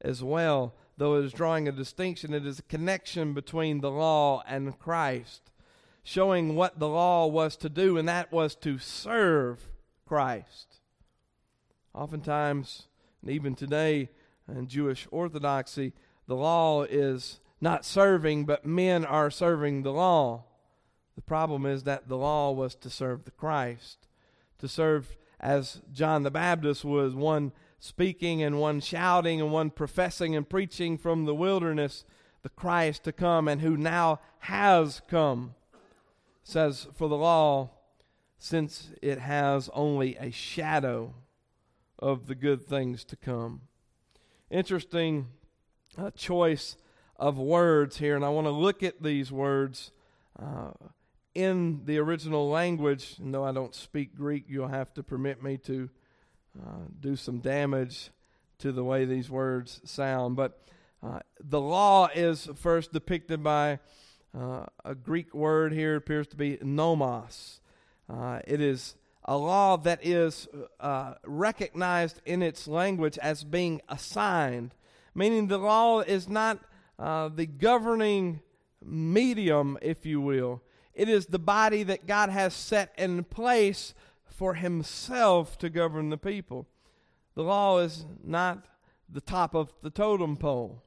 as 0.01 0.23
well. 0.23 0.75
Though 0.97 1.17
it 1.17 1.25
is 1.25 1.33
drawing 1.33 1.69
a 1.69 1.73
distinction, 1.73 2.33
it 2.33 2.47
is 2.47 2.61
a 2.61 2.63
connection 2.63 3.35
between 3.35 3.81
the 3.81 3.91
law 3.91 4.43
and 4.47 4.79
Christ, 4.79 5.51
showing 6.03 6.55
what 6.55 6.79
the 6.79 6.89
law 6.89 7.27
was 7.27 7.57
to 7.57 7.69
do, 7.69 7.99
and 7.99 8.09
that 8.09 8.33
was 8.33 8.55
to 8.57 8.79
serve 8.79 9.61
Christ. 10.07 10.81
Oftentimes, 11.95 12.89
and 13.21 13.31
even 13.31 13.55
today 13.55 14.09
in 14.49 14.69
Jewish 14.69 15.09
orthodoxy, 15.11 15.93
the 16.26 16.37
law 16.37 16.83
is 16.83 17.40
not 17.61 17.85
serving, 17.85 18.45
but 18.45 18.66
men 18.66 19.04
are 19.04 19.31
serving 19.31 19.83
the 19.83 19.93
law. 19.93 20.45
The 21.16 21.23
problem 21.23 21.66
is 21.66 21.85
that 21.85 22.09
the 22.09 22.16
law 22.16 22.50
was 22.50 22.75
to 22.76 22.90
serve 22.90 23.25
the 23.25 23.31
Christ, 23.31 24.09
to 24.59 24.69
serve 24.69 25.16
as 25.40 25.81
John 25.93 26.23
the 26.23 26.31
Baptist 26.31 26.85
was 26.85 27.14
one 27.14 27.52
speaking 27.78 28.43
and 28.43 28.59
one 28.59 28.81
shouting 28.81 29.40
and 29.40 29.52
one 29.52 29.71
professing 29.71 30.35
and 30.35 30.49
preaching 30.49 30.97
from 30.97 31.25
the 31.25 31.35
wilderness 31.35 32.04
the 32.43 32.49
Christ 32.49 33.04
to 33.04 33.12
come 33.12 33.49
and 33.49 33.61
who 33.61 33.76
now 33.76 34.21
has 34.40 35.00
come. 35.09 35.54
Says, 36.43 36.87
For 36.95 37.09
the 37.09 37.16
law, 37.16 37.71
since 38.38 38.90
it 39.00 39.19
has 39.19 39.71
only 39.73 40.16
a 40.16 40.31
shadow 40.31 41.14
of 41.99 42.26
the 42.26 42.35
good 42.35 42.62
things 42.62 43.04
to 43.04 43.16
come. 43.16 43.62
Interesting 44.50 45.28
uh, 45.99 46.11
choice 46.11 46.77
of 47.17 47.39
words 47.39 47.99
here, 47.99 48.17
and 48.17 48.25
I 48.25 48.29
want 48.29 48.47
to 48.47 48.51
look 48.51 48.83
at 48.83 49.03
these 49.03 49.31
words 49.31 49.93
uh, 50.41 50.71
in 51.35 51.83
the 51.85 51.99
original 51.99 52.49
language. 52.49 53.17
And 53.19 53.33
though 53.33 53.45
I 53.45 53.53
don't 53.53 53.75
speak 53.75 54.15
Greek, 54.17 54.45
you'll 54.49 54.69
have 54.69 54.93
to 54.95 55.03
permit 55.03 55.43
me 55.43 55.57
to 55.59 55.89
uh, 56.61 56.87
do 57.01 57.17
some 57.17 57.39
damage 57.39 58.11
to 58.59 58.73
the 58.73 58.85
way 58.85 59.05
these 59.05 59.31
words 59.31 59.81
sound. 59.85 60.37
But 60.37 60.61
uh, 61.03 61.21
the 61.41 61.61
law 61.61 62.09
is 62.15 62.49
first 62.57 62.93
depicted 62.93 63.43
by 63.43 63.79
uh, 64.37 64.67
a 64.85 64.95
Greek 64.95 65.35
word 65.35 65.73
here, 65.73 65.97
appears 65.97 66.27
to 66.29 66.37
be 66.37 66.59
nomos. 66.63 67.61
Uh, 68.09 68.41
it 68.47 68.61
is 68.61 68.95
a 69.25 69.37
law 69.37 69.77
that 69.77 70.05
is 70.05 70.49
recognized 71.25 72.21
in 72.27 72.43
its 72.43 72.69
language 72.69 73.19
as 73.19 73.43
being 73.43 73.81
assigned, 73.89 74.75
meaning 75.14 75.47
the 75.47 75.59
law 75.59 76.00
is 76.00 76.28
not 76.28 76.59
uh, 76.99 77.28
the 77.28 77.47
governing 77.47 78.40
medium, 78.85 79.78
if 79.83 80.04
you 80.04 80.21
will. 80.21 80.62
It 80.92 81.09
is 81.09 81.26
the 81.26 81.38
body 81.38 81.83
that 81.85 82.06
God 82.06 82.30
has 82.30 82.54
set 82.54 82.92
in 82.97 83.25
place 83.25 83.94
for 84.26 84.54
himself 84.54 85.59
to 85.59 85.71
govern 85.71 86.11
the 86.11 86.18
people. 86.18 86.68
The 87.35 87.42
law 87.42 87.78
is 87.78 88.06
not 88.23 88.64
the 89.09 89.21
top 89.21 89.54
of 89.54 89.73
the 89.83 89.90
totem 89.90 90.37
pole, 90.37 90.83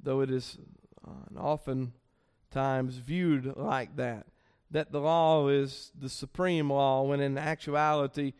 though 0.00 0.20
it 0.20 0.30
is 0.30 0.58
uh, 1.06 1.38
often 1.38 1.92
times 2.50 2.96
viewed 2.96 3.56
like 3.56 3.96
that. 3.96 4.26
That 4.70 4.92
the 4.92 5.00
law 5.00 5.48
is 5.48 5.92
the 5.98 6.08
supreme 6.08 6.70
law, 6.70 7.02
when 7.02 7.20
in 7.20 7.38
actuality, 7.38 8.32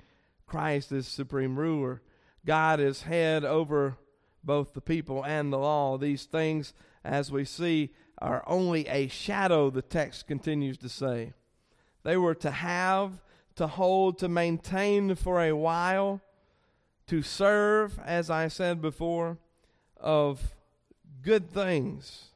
Christ 0.46 0.92
is 0.92 1.06
supreme 1.06 1.58
ruler. 1.58 2.02
God 2.44 2.80
is 2.80 3.02
head 3.02 3.44
over 3.44 3.96
both 4.44 4.74
the 4.74 4.80
people 4.80 5.24
and 5.24 5.52
the 5.52 5.58
law. 5.58 5.96
These 5.96 6.24
things, 6.24 6.74
as 7.04 7.32
we 7.32 7.44
see, 7.44 7.90
are 8.18 8.44
only 8.46 8.86
a 8.88 9.08
shadow, 9.08 9.70
the 9.70 9.82
text 9.82 10.26
continues 10.26 10.78
to 10.78 10.88
say. 10.88 11.32
They 12.02 12.16
were 12.16 12.34
to 12.36 12.50
have 12.50 13.22
to 13.56 13.66
hold, 13.66 14.18
to 14.18 14.28
maintain 14.28 15.14
for 15.14 15.42
a 15.42 15.52
while, 15.52 16.20
to 17.06 17.22
serve, 17.22 17.98
as 18.04 18.30
I 18.30 18.48
said 18.48 18.80
before, 18.80 19.38
of 19.98 20.54
good 21.22 21.50
things, 21.50 22.30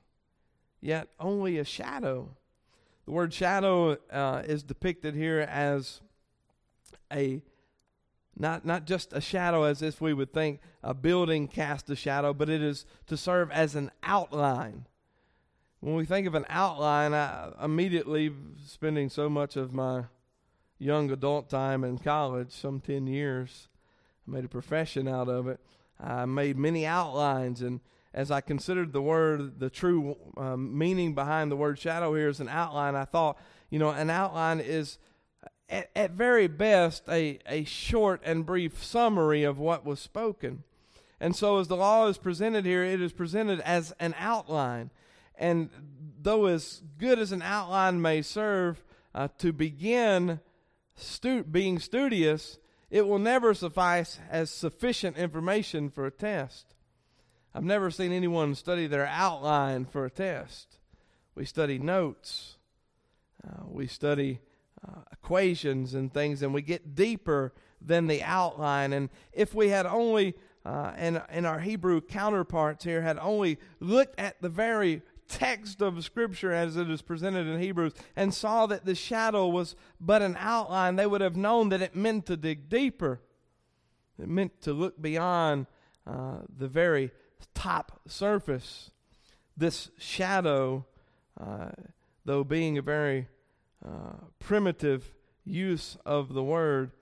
yet 0.81 1.09
only 1.19 1.59
a 1.59 1.65
shadow. 1.65 2.37
The 3.05 3.13
word 3.13 3.33
shadow 3.33 3.97
uh, 4.11 4.43
is 4.47 4.63
depicted 4.63 5.15
here 5.15 5.41
as 5.41 6.01
a 7.13 7.43
not 8.39 8.65
not 8.65 8.87
just 8.87 9.13
a 9.13 9.21
shadow 9.21 9.65
as 9.65 9.83
if 9.83 10.01
we 10.01 10.15
would 10.15 10.33
think 10.33 10.61
a 10.83 10.95
building 10.95 11.49
casts 11.49 11.91
a 11.91 11.97
shadow, 11.97 12.33
but 12.33 12.49
it 12.49 12.63
is 12.63 12.87
to 13.07 13.17
serve 13.17 13.51
as 13.51 13.75
an 13.75 13.91
outline. 14.03 14.87
When 15.81 15.95
we 15.95 16.05
think 16.05 16.27
of 16.27 16.35
an 16.35 16.47
outline, 16.49 17.15
I 17.15 17.53
immediately 17.63 18.33
spending 18.65 19.11
so 19.11 19.29
much 19.29 19.57
of 19.57 19.73
my 19.73 20.05
young 20.79 21.11
adult 21.11 21.49
time 21.49 21.85
in 21.85 21.99
college, 21.99 22.51
some 22.51 22.81
10 22.81 23.07
years. 23.07 23.69
I 24.27 24.31
made 24.31 24.45
a 24.45 24.49
profession 24.49 25.09
out 25.09 25.29
of 25.29 25.47
it. 25.49 25.61
I 26.01 26.25
made 26.27 26.57
many 26.57 26.87
outlines, 26.87 27.63
and 27.63 27.81
as 28.15 28.31
I 28.31 28.41
considered 28.41 28.93
the 28.93 29.03
word, 29.03 29.59
the 29.61 29.71
true 29.71 30.17
um, 30.37 30.77
meaning 30.77 31.15
behind 31.15 31.51
the 31.51 31.57
word 31.57 31.79
shadow 31.79 32.15
here 32.15 32.29
is 32.29 32.41
an 32.41 32.49
outline, 32.49 32.95
I 32.95 33.05
thought, 33.05 33.39
you 33.71 33.79
know, 33.79 33.91
an 33.91 34.11
outline 34.11 34.61
is 34.61 34.99
at, 35.69 35.91
at 35.95 36.11
very 36.13 36.47
best 36.47 37.09
a, 37.09 37.39
a 37.47 37.65
short 37.65 38.21
and 38.25 38.47
brief 38.47 38.83
summary 38.83 39.45
of 39.45 39.59
what 39.59 39.85
was 39.85 40.01
spoken. 40.01 40.65
And 41.21 41.35
so, 41.35 41.59
as 41.59 41.69
the 41.69 41.77
law 41.77 42.07
is 42.07 42.19
presented 42.19 42.65
here, 42.65 42.85
it 42.85 43.01
is 43.01 43.13
presented 43.13 43.61
as 43.61 43.93
an 43.99 44.15
outline. 44.19 44.91
And 45.37 45.71
though 46.21 46.47
as 46.47 46.83
good 46.99 47.19
as 47.19 47.33
an 47.33 47.43
outline 47.43 48.01
may 48.01 48.23
serve 48.23 48.83
uh, 49.15 49.29
to 49.39 49.53
begin 49.53 50.41
stu- 50.97 51.45
being 51.45 51.79
studious, 51.79 52.59
it 52.91 53.07
will 53.07 53.19
never 53.19 53.55
suffice 53.55 54.19
as 54.31 54.51
sufficient 54.51 55.17
information 55.17 55.91
for 55.91 56.07
a 56.07 56.11
test. 56.11 56.75
I've 57.55 57.65
never 57.65 57.91
seen 57.91 58.13
anyone 58.13 58.55
study 58.55 58.87
their 58.87 59.07
outline 59.07 59.85
for 59.85 60.05
a 60.05 60.11
test. 60.11 60.79
We 61.35 61.45
study 61.45 61.79
notes, 61.79 62.57
uh, 63.47 63.65
we 63.67 63.87
study 63.87 64.41
uh, 64.87 65.01
equations 65.13 65.95
and 65.95 66.13
things, 66.13 66.43
and 66.43 66.53
we 66.53 66.63
get 66.63 66.95
deeper 66.95 67.53
than 67.81 68.07
the 68.07 68.23
outline. 68.23 68.93
And 68.93 69.09
if 69.33 69.55
we 69.55 69.69
had 69.69 69.87
only, 69.87 70.35
uh, 70.65 70.93
and, 70.97 71.23
and 71.29 71.47
our 71.47 71.61
Hebrew 71.61 72.01
counterparts 72.01 72.85
here 72.85 73.03
had 73.03 73.19
only 73.19 73.59
looked 73.81 74.19
at 74.19 74.41
the 74.43 74.49
very 74.49 75.03
text 75.29 75.83
of 75.83 76.03
Scripture 76.03 76.53
as 76.53 76.77
it 76.77 76.91
is 76.91 77.03
presented 77.03 77.47
in 77.47 77.61
Hebrews 77.61 77.93
and 78.17 78.33
saw 78.33 78.67
that 78.67 78.85
the 78.85 78.95
shadow 78.95 79.47
was 79.47 79.77
but 80.01 80.23
an 80.23 80.37
outline, 80.39 80.97
they 80.97 81.07
would 81.07 81.21
have 81.21 81.37
known 81.37 81.69
that 81.69 81.83
it 81.83 81.95
meant 81.95 82.27
to 82.27 82.37
dig 82.37 82.69
deeper. 82.69 83.21
It 84.21 84.29
meant 84.29 84.61
to 84.63 84.73
look 84.73 85.01
beyond 85.01 85.67
uh, 86.07 86.39
the 86.57 86.67
very 86.67 87.11
top 87.55 88.01
surface. 88.07 88.91
This 89.57 89.91
shadow, 89.99 90.87
uh, 91.39 91.71
though 92.25 92.45
being 92.45 92.79
a 92.79 92.83
very 92.83 93.29
uh, 93.85 94.25
primitive 94.39 95.15
use 95.45 95.97
of 96.05 96.35
the 96.35 96.43
word, 96.43 96.93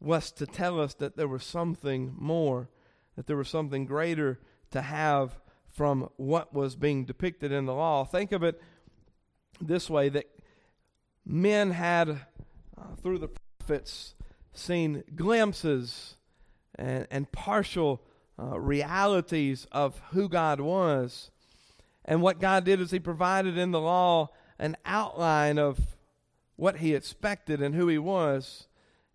was 0.00 0.32
to 0.32 0.46
tell 0.46 0.80
us 0.80 0.94
that 0.94 1.16
there 1.16 1.28
was 1.28 1.44
something 1.44 2.14
more, 2.16 2.70
that 3.16 3.26
there 3.26 3.36
was 3.36 3.48
something 3.48 3.84
greater 3.84 4.40
to 4.70 4.80
have 4.80 5.38
from 5.68 6.08
what 6.16 6.54
was 6.54 6.74
being 6.74 7.04
depicted 7.04 7.52
in 7.52 7.66
the 7.66 7.74
law. 7.74 8.04
Think 8.04 8.32
of 8.32 8.42
it 8.42 8.60
this 9.60 9.90
way 9.90 10.08
that 10.08 10.26
men 11.24 11.70
had, 11.70 12.08
uh, 12.10 12.94
through 13.02 13.18
the 13.18 13.28
prophets, 13.58 14.14
seen 14.52 15.04
glimpses 15.14 16.16
and, 16.76 17.06
and 17.10 17.30
partial 17.30 18.02
uh, 18.38 18.58
realities 18.58 19.66
of 19.70 20.00
who 20.12 20.28
God 20.28 20.60
was. 20.60 21.30
And 22.04 22.22
what 22.22 22.40
God 22.40 22.64
did 22.64 22.80
is 22.80 22.90
He 22.90 22.98
provided 22.98 23.58
in 23.58 23.70
the 23.70 23.80
law 23.80 24.30
an 24.58 24.76
outline 24.84 25.58
of 25.58 25.78
what 26.60 26.76
He 26.76 26.94
expected 26.94 27.62
and 27.62 27.74
who 27.74 27.88
He 27.88 27.98
was. 27.98 28.66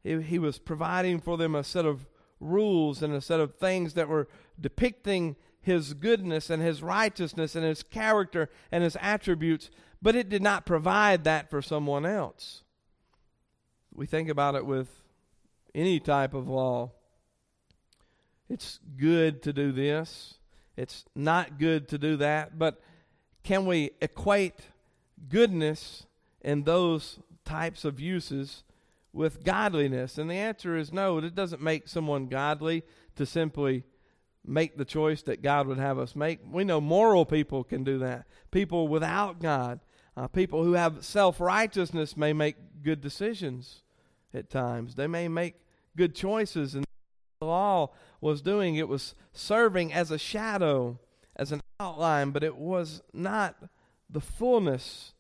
He, 0.04 0.22
he 0.22 0.40
was 0.40 0.58
providing 0.58 1.20
for 1.20 1.38
them 1.38 1.56
a 1.56 1.64
set 1.64 1.86
of 1.86 2.08
rules 2.40 3.02
and 3.02 3.14
a 3.14 3.22
set 3.22 3.40
of 3.40 3.56
things 3.56 3.94
that 3.94 4.10
were 4.10 4.28
depicting 4.60 5.36
his 5.62 5.94
goodness 5.94 6.50
and 6.50 6.62
his 6.62 6.84
righteousness 6.84 7.56
and 7.56 7.66
his 7.66 7.82
character 7.82 8.50
and 8.72 8.84
his 8.84 8.98
attributes, 9.02 9.72
but 10.02 10.16
it 10.16 10.30
did 10.30 10.42
not 10.42 10.66
provide 10.66 11.24
that 11.24 11.50
for 11.50 11.62
someone 11.62 12.06
else. 12.06 12.64
We 13.94 14.06
think 14.06 14.30
about 14.30 14.56
it 14.56 14.66
with 14.66 14.88
any 15.74 16.00
type 16.00 16.34
of 16.34 16.48
law. 16.48 16.92
It's 18.48 18.80
good 18.96 19.42
to 19.44 19.54
do 19.54 19.72
this, 19.72 20.36
it's 20.78 21.06
not 21.16 21.58
good 21.58 21.88
to 21.90 21.98
do 21.98 22.18
that, 22.18 22.60
but 22.60 22.80
can 23.44 23.66
we 23.66 23.92
equate 24.02 24.60
goodness 25.30 26.06
in 26.42 26.64
those 26.64 27.18
types 27.46 27.86
of 27.86 28.00
uses 28.00 28.64
with 29.14 29.44
godliness? 29.44 30.18
And 30.18 30.30
the 30.30 30.36
answer 30.36 30.75
is 30.75 30.92
no, 30.92 31.20
it 31.20 31.36
doesn't 31.36 31.62
make 31.62 31.88
someone 31.88 32.28
godly 32.28 32.84
to 33.16 33.25
simply 33.25 33.84
make 34.48 34.78
the 34.78 34.86
choice 34.86 35.22
that 35.24 35.42
God 35.42 35.68
would 35.68 35.78
have 35.78 35.98
us 35.98 36.16
make. 36.16 36.40
We 36.50 36.64
know 36.64 36.82
moral 36.82 37.25
people 37.25 37.64
can 37.64 37.84
do 37.84 38.00
that. 38.00 38.28
People 38.52 38.88
without 38.88 39.40
God, 39.40 39.80
uh, 40.16 40.28
people 40.28 40.64
who 40.64 40.74
have 40.74 41.04
self 41.04 41.40
righteousness 41.40 42.16
may 42.16 42.34
make 42.34 42.56
good 42.84 43.02
decisions 43.02 43.84
at 44.34 44.50
times. 44.50 44.96
They 44.96 45.08
may 45.08 45.28
make 45.28 45.56
good 45.96 46.16
choices. 46.16 46.75
And 46.75 46.86
the 47.40 47.48
law 47.48 47.92
was 48.22 48.42
doing, 48.42 48.75
it 48.75 48.88
was 48.88 49.16
serving 49.34 49.94
as 49.94 50.12
a 50.12 50.18
shadow, 50.18 51.00
as 51.36 51.52
an 51.52 51.62
outline, 51.80 52.32
but 52.32 52.44
it 52.44 52.56
was 52.56 53.02
not 53.14 53.56
the 54.10 54.22
fullness 54.22 55.14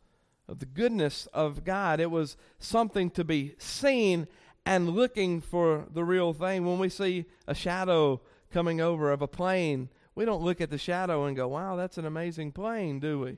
of 0.47 0.59
the 0.59 0.65
goodness 0.65 1.27
of 1.33 1.63
God. 1.63 1.99
It 1.99 2.11
was 2.11 2.37
something 2.59 3.09
to 3.11 3.23
be 3.23 3.55
seen 3.57 4.27
and 4.65 4.89
looking 4.89 5.41
for 5.41 5.85
the 5.91 6.03
real 6.03 6.33
thing. 6.33 6.65
When 6.65 6.79
we 6.79 6.89
see 6.89 7.25
a 7.47 7.55
shadow 7.55 8.21
coming 8.51 8.81
over 8.81 9.11
of 9.11 9.21
a 9.21 9.27
plane, 9.27 9.89
we 10.15 10.25
don't 10.25 10.43
look 10.43 10.61
at 10.61 10.69
the 10.69 10.77
shadow 10.77 11.25
and 11.25 11.35
go, 11.35 11.47
wow, 11.47 11.75
that's 11.75 11.97
an 11.97 12.05
amazing 12.05 12.51
plane, 12.51 12.99
do 12.99 13.19
we? 13.19 13.37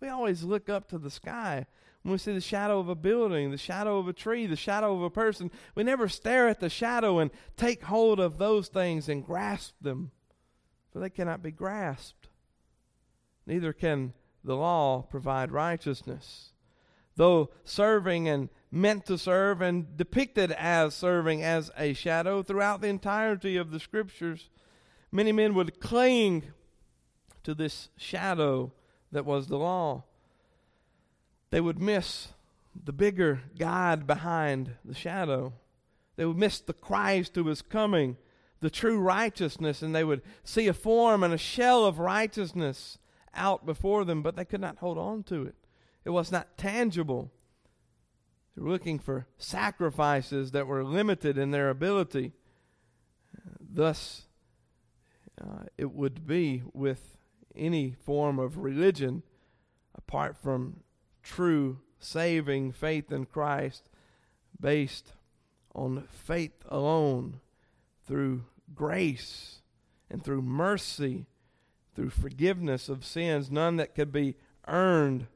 We 0.00 0.08
always 0.08 0.42
look 0.42 0.68
up 0.68 0.88
to 0.88 0.98
the 0.98 1.10
sky 1.10 1.66
when 2.02 2.12
we 2.12 2.18
see 2.18 2.32
the 2.32 2.40
shadow 2.40 2.80
of 2.80 2.88
a 2.88 2.94
building, 2.94 3.50
the 3.50 3.56
shadow 3.56 3.98
of 3.98 4.08
a 4.08 4.12
tree, 4.12 4.46
the 4.46 4.56
shadow 4.56 4.94
of 4.94 5.02
a 5.02 5.10
person. 5.10 5.50
We 5.74 5.84
never 5.84 6.08
stare 6.08 6.48
at 6.48 6.60
the 6.60 6.68
shadow 6.68 7.20
and 7.20 7.30
take 7.56 7.84
hold 7.84 8.18
of 8.18 8.38
those 8.38 8.68
things 8.68 9.08
and 9.08 9.24
grasp 9.24 9.74
them, 9.80 10.10
for 10.92 10.98
they 10.98 11.10
cannot 11.10 11.42
be 11.42 11.52
grasped. 11.52 12.28
Neither 13.46 13.72
can 13.72 14.12
the 14.44 14.56
law 14.56 15.02
provide 15.02 15.52
righteousness. 15.52 16.52
Though 17.16 17.50
serving 17.64 18.28
and 18.28 18.48
meant 18.70 19.06
to 19.06 19.18
serve 19.18 19.60
and 19.60 19.96
depicted 19.96 20.50
as 20.52 20.94
serving 20.94 21.42
as 21.42 21.70
a 21.76 21.92
shadow 21.92 22.42
throughout 22.42 22.80
the 22.80 22.88
entirety 22.88 23.56
of 23.56 23.70
the 23.70 23.80
scriptures, 23.80 24.48
many 25.10 25.30
men 25.30 25.54
would 25.54 25.78
cling 25.78 26.44
to 27.42 27.54
this 27.54 27.90
shadow 27.96 28.72
that 29.10 29.26
was 29.26 29.48
the 29.48 29.58
law. 29.58 30.04
They 31.50 31.60
would 31.60 31.78
miss 31.78 32.28
the 32.84 32.94
bigger 32.94 33.42
God 33.58 34.06
behind 34.06 34.72
the 34.84 34.94
shadow. 34.94 35.52
They 36.16 36.24
would 36.24 36.38
miss 36.38 36.60
the 36.60 36.72
Christ 36.72 37.34
who 37.34 37.44
was 37.44 37.60
coming, 37.60 38.16
the 38.60 38.70
true 38.70 38.98
righteousness, 38.98 39.82
and 39.82 39.94
they 39.94 40.04
would 40.04 40.22
see 40.44 40.66
a 40.66 40.72
form 40.72 41.22
and 41.22 41.34
a 41.34 41.38
shell 41.38 41.84
of 41.84 41.98
righteousness 41.98 42.98
out 43.34 43.66
before 43.66 44.04
them, 44.04 44.22
but 44.22 44.36
they 44.36 44.44
could 44.44 44.60
not 44.60 44.78
hold 44.78 44.98
on 44.98 45.22
to 45.24 45.42
it. 45.44 45.54
It 46.04 46.10
was 46.10 46.32
not 46.32 46.56
tangible. 46.56 47.30
They 48.54 48.62
were 48.62 48.70
looking 48.70 48.98
for 48.98 49.26
sacrifices 49.38 50.50
that 50.52 50.66
were 50.66 50.84
limited 50.84 51.38
in 51.38 51.50
their 51.50 51.70
ability. 51.70 52.32
Thus, 53.60 54.26
uh, 55.40 55.64
it 55.78 55.92
would 55.92 56.26
be 56.26 56.62
with 56.72 57.16
any 57.54 57.92
form 57.92 58.38
of 58.38 58.58
religion 58.58 59.22
apart 59.94 60.36
from 60.36 60.80
true 61.22 61.78
saving 61.98 62.72
faith 62.72 63.12
in 63.12 63.26
Christ 63.26 63.88
based 64.60 65.12
on 65.74 66.06
faith 66.10 66.64
alone 66.68 67.40
through 68.06 68.44
grace 68.74 69.60
and 70.10 70.22
through 70.22 70.42
mercy, 70.42 71.26
through 71.94 72.10
forgiveness 72.10 72.88
of 72.88 73.04
sins, 73.04 73.50
none 73.50 73.76
that 73.76 73.94
could 73.94 74.12
be 74.12 74.36
earned 74.66 75.26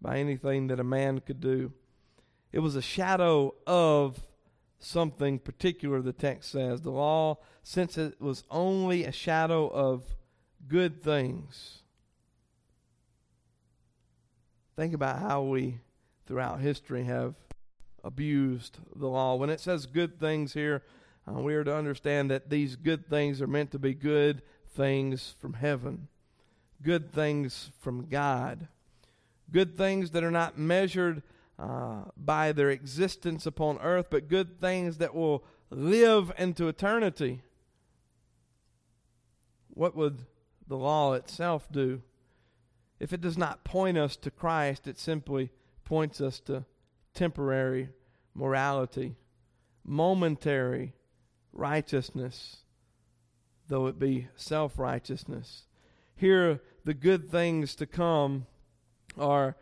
by 0.00 0.18
anything 0.18 0.68
that 0.68 0.80
a 0.80 0.84
man 0.84 1.20
could 1.20 1.40
do. 1.40 1.72
It 2.52 2.60
was 2.60 2.76
a 2.76 2.82
shadow 2.82 3.54
of 3.66 4.20
something 4.78 5.38
particular, 5.38 6.00
the 6.02 6.12
text 6.12 6.52
says. 6.52 6.82
The 6.82 6.90
law, 6.90 7.38
since 7.62 7.98
it 7.98 8.20
was 8.20 8.44
only 8.50 9.04
a 9.04 9.12
shadow 9.12 9.66
of 9.68 10.04
good 10.68 11.02
things. 11.02 11.82
Think 14.76 14.94
about 14.94 15.20
how 15.20 15.42
we, 15.42 15.78
throughout 16.26 16.60
history, 16.60 17.04
have 17.04 17.34
abused 18.02 18.78
the 18.94 19.08
law. 19.08 19.36
When 19.36 19.50
it 19.50 19.60
says 19.60 19.86
good 19.86 20.20
things 20.20 20.52
here, 20.52 20.82
uh, 21.26 21.40
we 21.40 21.54
are 21.54 21.64
to 21.64 21.74
understand 21.74 22.30
that 22.30 22.50
these 22.50 22.76
good 22.76 23.08
things 23.08 23.40
are 23.40 23.46
meant 23.46 23.70
to 23.70 23.78
be 23.78 23.94
good 23.94 24.42
things 24.74 25.34
from 25.38 25.54
heaven, 25.54 26.08
good 26.82 27.12
things 27.12 27.70
from 27.80 28.06
God 28.08 28.68
good 29.54 29.76
things 29.76 30.10
that 30.10 30.24
are 30.24 30.30
not 30.30 30.58
measured 30.58 31.22
uh, 31.58 32.02
by 32.16 32.52
their 32.52 32.70
existence 32.70 33.46
upon 33.46 33.78
earth, 33.78 34.08
but 34.10 34.28
good 34.28 34.60
things 34.60 34.98
that 34.98 35.14
will 35.14 35.44
live 35.70 36.32
into 36.36 36.68
eternity. 36.68 37.40
What 39.68 39.96
would 39.96 40.26
the 40.66 40.76
law 40.76 41.12
itself 41.12 41.68
do? 41.70 42.02
If 42.98 43.12
it 43.12 43.20
does 43.20 43.38
not 43.38 43.64
point 43.64 43.98
us 43.98 44.16
to 44.16 44.30
Christ, 44.30 44.88
it 44.88 44.98
simply 44.98 45.50
points 45.84 46.20
us 46.20 46.40
to 46.40 46.64
temporary 47.12 47.90
morality, 48.34 49.14
momentary 49.84 50.94
righteousness, 51.52 52.63
though 53.68 53.86
it 53.86 53.98
be 53.98 54.28
self 54.36 54.78
righteousness. 54.78 55.64
Here, 56.16 56.60
the 56.84 56.94
good 56.94 57.30
things 57.30 57.74
to 57.76 57.86
come 57.86 58.46
are 59.18 59.56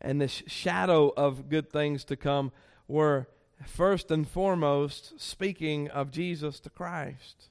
and 0.00 0.20
the 0.20 0.28
shadow 0.28 1.12
of 1.16 1.48
good 1.48 1.70
things 1.70 2.04
to 2.04 2.16
come 2.16 2.52
were 2.88 3.28
first 3.66 4.10
and 4.10 4.26
foremost 4.26 5.20
speaking 5.20 5.88
of 5.88 6.10
Jesus 6.10 6.60
the 6.60 6.70
Christ. 6.70 7.48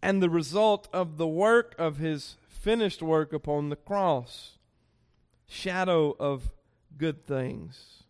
And 0.00 0.22
the 0.22 0.30
result 0.30 0.88
of 0.92 1.16
the 1.16 1.26
work 1.26 1.74
of 1.78 1.96
his 1.96 2.36
finished 2.48 3.02
work 3.02 3.32
upon 3.32 3.68
the 3.68 3.76
cross 3.76 4.58
shadow 5.48 6.14
of 6.18 6.50
good 6.96 7.26
things. 7.26 8.04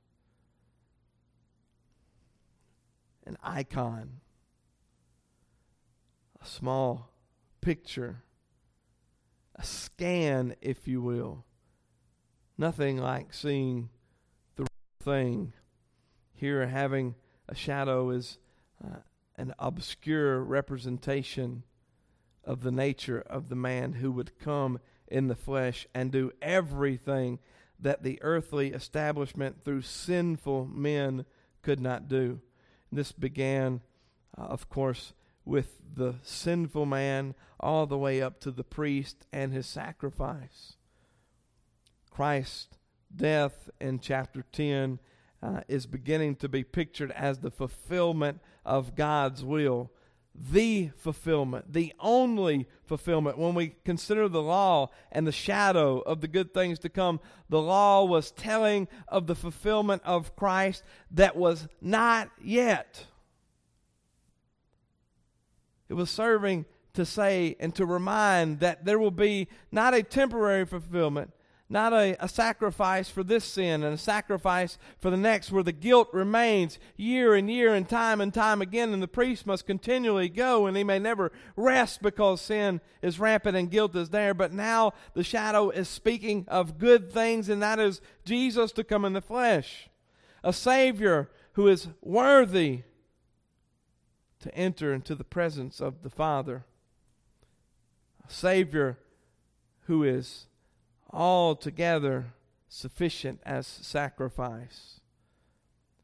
An 3.26 3.36
icon 3.42 4.20
a 6.46 6.48
small 6.48 7.10
picture 7.60 8.22
a 9.58 9.64
scan 9.64 10.54
if 10.60 10.86
you 10.86 11.00
will 11.00 11.46
Nothing 12.58 12.96
like 12.96 13.34
seeing 13.34 13.90
the 14.56 14.62
real 14.62 15.14
thing. 15.14 15.52
Here, 16.32 16.66
having 16.66 17.14
a 17.48 17.54
shadow 17.54 18.10
is 18.10 18.38
uh, 18.82 18.98
an 19.36 19.54
obscure 19.58 20.42
representation 20.42 21.64
of 22.44 22.62
the 22.62 22.70
nature 22.70 23.20
of 23.20 23.48
the 23.48 23.56
man 23.56 23.94
who 23.94 24.10
would 24.12 24.38
come 24.38 24.78
in 25.06 25.28
the 25.28 25.34
flesh 25.34 25.86
and 25.94 26.10
do 26.10 26.32
everything 26.40 27.40
that 27.78 28.02
the 28.02 28.18
earthly 28.22 28.72
establishment 28.72 29.62
through 29.62 29.82
sinful 29.82 30.66
men 30.66 31.26
could 31.60 31.80
not 31.80 32.08
do. 32.08 32.40
This 32.90 33.12
began, 33.12 33.82
uh, 34.38 34.44
of 34.44 34.70
course, 34.70 35.12
with 35.46 35.80
the 35.94 36.16
sinful 36.22 36.84
man 36.84 37.34
all 37.58 37.86
the 37.86 37.96
way 37.96 38.20
up 38.20 38.40
to 38.40 38.50
the 38.50 38.64
priest 38.64 39.26
and 39.32 39.52
his 39.52 39.66
sacrifice. 39.66 40.74
Christ's 42.10 42.68
death 43.14 43.70
in 43.80 44.00
chapter 44.00 44.44
10 44.52 44.98
uh, 45.42 45.60
is 45.68 45.86
beginning 45.86 46.36
to 46.36 46.48
be 46.48 46.64
pictured 46.64 47.12
as 47.12 47.38
the 47.38 47.50
fulfillment 47.50 48.40
of 48.64 48.96
God's 48.96 49.44
will. 49.44 49.90
The 50.34 50.90
fulfillment, 50.98 51.72
the 51.72 51.94
only 51.98 52.68
fulfillment. 52.84 53.38
When 53.38 53.54
we 53.54 53.76
consider 53.86 54.28
the 54.28 54.42
law 54.42 54.90
and 55.10 55.26
the 55.26 55.32
shadow 55.32 56.00
of 56.00 56.20
the 56.20 56.28
good 56.28 56.52
things 56.52 56.78
to 56.80 56.90
come, 56.90 57.20
the 57.48 57.60
law 57.60 58.04
was 58.04 58.32
telling 58.32 58.86
of 59.08 59.26
the 59.26 59.34
fulfillment 59.34 60.02
of 60.04 60.36
Christ 60.36 60.82
that 61.12 61.36
was 61.36 61.68
not 61.80 62.28
yet. 62.42 63.06
It 65.88 65.94
was 65.94 66.10
serving 66.10 66.66
to 66.94 67.04
say 67.04 67.56
and 67.60 67.74
to 67.74 67.86
remind 67.86 68.60
that 68.60 68.84
there 68.84 68.98
will 68.98 69.10
be 69.10 69.48
not 69.70 69.94
a 69.94 70.02
temporary 70.02 70.64
fulfillment, 70.64 71.32
not 71.68 71.92
a, 71.92 72.16
a 72.24 72.28
sacrifice 72.28 73.08
for 73.08 73.22
this 73.22 73.44
sin 73.44 73.82
and 73.82 73.94
a 73.94 73.98
sacrifice 73.98 74.78
for 74.98 75.10
the 75.10 75.16
next, 75.16 75.50
where 75.50 75.62
the 75.62 75.72
guilt 75.72 76.08
remains 76.12 76.78
year 76.96 77.34
and 77.34 77.50
year 77.50 77.74
and 77.74 77.88
time 77.88 78.20
and 78.20 78.32
time 78.32 78.62
again, 78.62 78.92
and 78.92 79.02
the 79.02 79.08
priest 79.08 79.46
must 79.46 79.66
continually 79.66 80.28
go, 80.28 80.66
and 80.66 80.76
he 80.76 80.84
may 80.84 80.98
never 80.98 81.32
rest 81.56 82.02
because 82.02 82.40
sin 82.40 82.80
is 83.02 83.20
rampant 83.20 83.56
and 83.56 83.70
guilt 83.70 83.94
is 83.96 84.10
there. 84.10 84.32
But 84.32 84.52
now 84.52 84.92
the 85.14 85.24
shadow 85.24 85.70
is 85.70 85.88
speaking 85.88 86.44
of 86.48 86.78
good 86.78 87.12
things, 87.12 87.48
and 87.48 87.60
that 87.62 87.78
is 87.78 88.00
Jesus 88.24 88.72
to 88.72 88.84
come 88.84 89.04
in 89.04 89.12
the 89.12 89.20
flesh, 89.20 89.90
a 90.42 90.52
Savior 90.52 91.30
who 91.54 91.66
is 91.68 91.88
worthy 92.00 92.82
to 94.46 94.54
enter 94.56 94.92
into 94.92 95.14
the 95.14 95.24
presence 95.24 95.80
of 95.80 96.02
the 96.02 96.10
Father, 96.10 96.64
a 98.26 98.32
Savior 98.32 98.98
who 99.82 100.02
is 100.02 100.46
altogether 101.10 102.26
sufficient 102.68 103.40
as 103.44 103.66
sacrifice. 103.66 105.00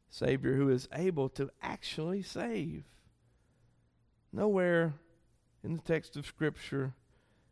Savior 0.09 0.55
who 0.55 0.69
is 0.69 0.87
able 0.93 1.29
to 1.29 1.49
actually 1.61 2.21
save. 2.21 2.83
Nowhere 4.31 4.93
in 5.63 5.75
the 5.75 5.81
text 5.81 6.15
of 6.15 6.25
Scripture 6.25 6.93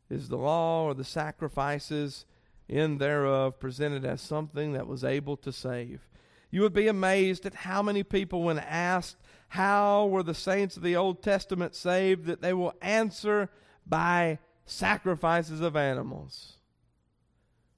is 0.09 0.29
the 0.29 0.37
law 0.37 0.83
or 0.83 0.93
the 0.93 1.03
sacrifices 1.03 2.25
in 2.67 2.97
thereof 2.97 3.59
presented 3.59 4.05
as 4.05 4.21
something 4.21 4.73
that 4.73 4.87
was 4.87 5.03
able 5.03 5.37
to 5.37 5.51
save. 5.51 6.07
You 6.51 6.61
would 6.61 6.73
be 6.73 6.87
amazed 6.87 7.45
at 7.45 7.53
how 7.53 7.81
many 7.81 8.03
people, 8.03 8.43
when 8.43 8.59
asked, 8.59 9.17
How 9.51 10.05
were 10.05 10.23
the 10.23 10.33
saints 10.33 10.77
of 10.77 10.83
the 10.83 10.95
Old 10.95 11.21
Testament 11.21 11.75
saved? 11.75 12.25
that 12.27 12.41
they 12.41 12.53
will 12.53 12.73
answer 12.81 13.49
by 13.85 14.39
sacrifices 14.65 15.59
of 15.59 15.75
animals. 15.75 16.53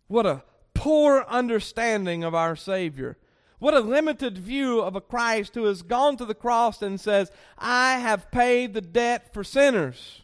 What 0.06 0.28
a 0.28 0.44
poor 0.76 1.26
understanding 1.28 2.24
of 2.24 2.36
our 2.36 2.56
Savior. 2.56 3.18
What 3.58 3.74
a 3.74 3.80
limited 3.80 4.38
view 4.38 4.82
of 4.82 4.96
a 4.96 5.02
Christ 5.02 5.56
who 5.56 5.64
has 5.64 5.82
gone 5.82 6.16
to 6.18 6.26
the 6.26 6.36
cross 6.36 6.84
and 6.84 7.02
says, 7.02 7.32
I 7.58 7.98
have 7.98 8.30
paid 8.30 8.76
the 8.76 8.82
debt 8.82 9.34
for 9.34 9.44
sinners. 9.44 10.22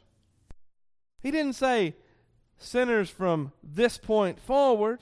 He 1.20 1.32
didn't 1.32 1.54
say 1.54 1.96
sinners 2.60 3.10
from 3.10 3.54
this 3.64 3.98
point 3.98 4.40
forward. 4.40 5.00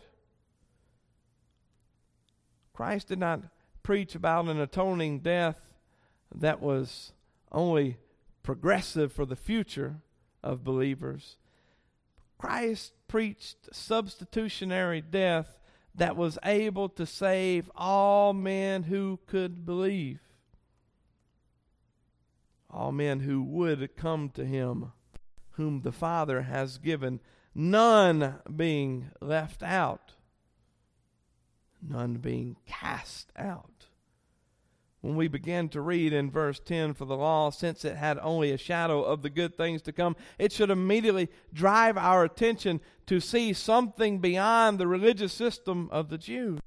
Christ 2.73 3.09
did 3.09 3.19
not 3.19 3.41
preach 3.83 4.15
about 4.15 4.47
an 4.47 4.61
atoning 4.61 5.19
death 5.19 5.66
that 6.33 6.61
was 6.61 7.13
only 7.51 7.97
progressive 8.43 9.11
for 9.11 9.25
the 9.25 9.35
future 9.35 10.01
of 10.43 10.63
believers. 10.63 11.37
Christ 12.37 12.93
preached 13.07 13.73
substitutionary 13.73 15.01
death 15.01 15.59
that 15.95 16.15
was 16.15 16.37
able 16.43 16.89
to 16.89 17.05
save 17.05 17.71
all 17.75 18.33
men 18.33 18.83
who 18.83 19.19
could 19.25 19.65
believe. 19.65 20.19
All 22.69 22.91
men 22.91 23.21
who 23.21 23.41
would 23.41 23.95
come 23.95 24.29
to 24.31 24.45
him, 24.45 24.91
whom 25.51 25.81
the 25.81 25.91
Father 25.91 26.43
has 26.43 26.77
given, 26.77 27.19
none 27.55 28.35
being 28.55 29.09
left 29.19 29.63
out, 29.63 30.13
none 31.81 32.15
being 32.15 32.57
cast 32.65 33.31
out 33.35 33.76
when 35.07 35.15
we 35.15 35.29
begin 35.29 35.69
to 35.69 35.79
read 35.79 36.11
in 36.11 36.29
verse 36.29 36.59
10 36.59 36.93
for 36.93 37.05
the 37.05 37.15
law, 37.15 37.49
since 37.49 37.85
it 37.85 37.95
had 37.95 38.19
only 38.21 38.51
a 38.51 38.57
shadow 38.57 39.01
of 39.01 39.21
the 39.21 39.29
good 39.29 39.55
things 39.55 39.81
to 39.83 39.93
come, 39.93 40.17
it 40.37 40.51
should 40.51 40.69
immediately 40.69 41.29
drive 41.53 41.95
our 41.97 42.25
attention 42.25 42.81
to 43.05 43.21
see 43.21 43.53
something 43.53 44.19
beyond 44.19 44.77
the 44.77 44.85
religious 44.85 45.31
system 45.31 45.87
of 45.93 46.09
the 46.09 46.17
Jews. 46.17 46.59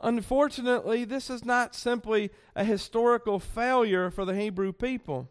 Unfortunately, 0.00 1.04
this 1.04 1.28
is 1.28 1.44
not 1.44 1.74
simply 1.74 2.30
a 2.54 2.62
historical 2.62 3.40
failure 3.40 4.08
for 4.08 4.24
the 4.24 4.36
Hebrew 4.36 4.72
people. 4.72 5.28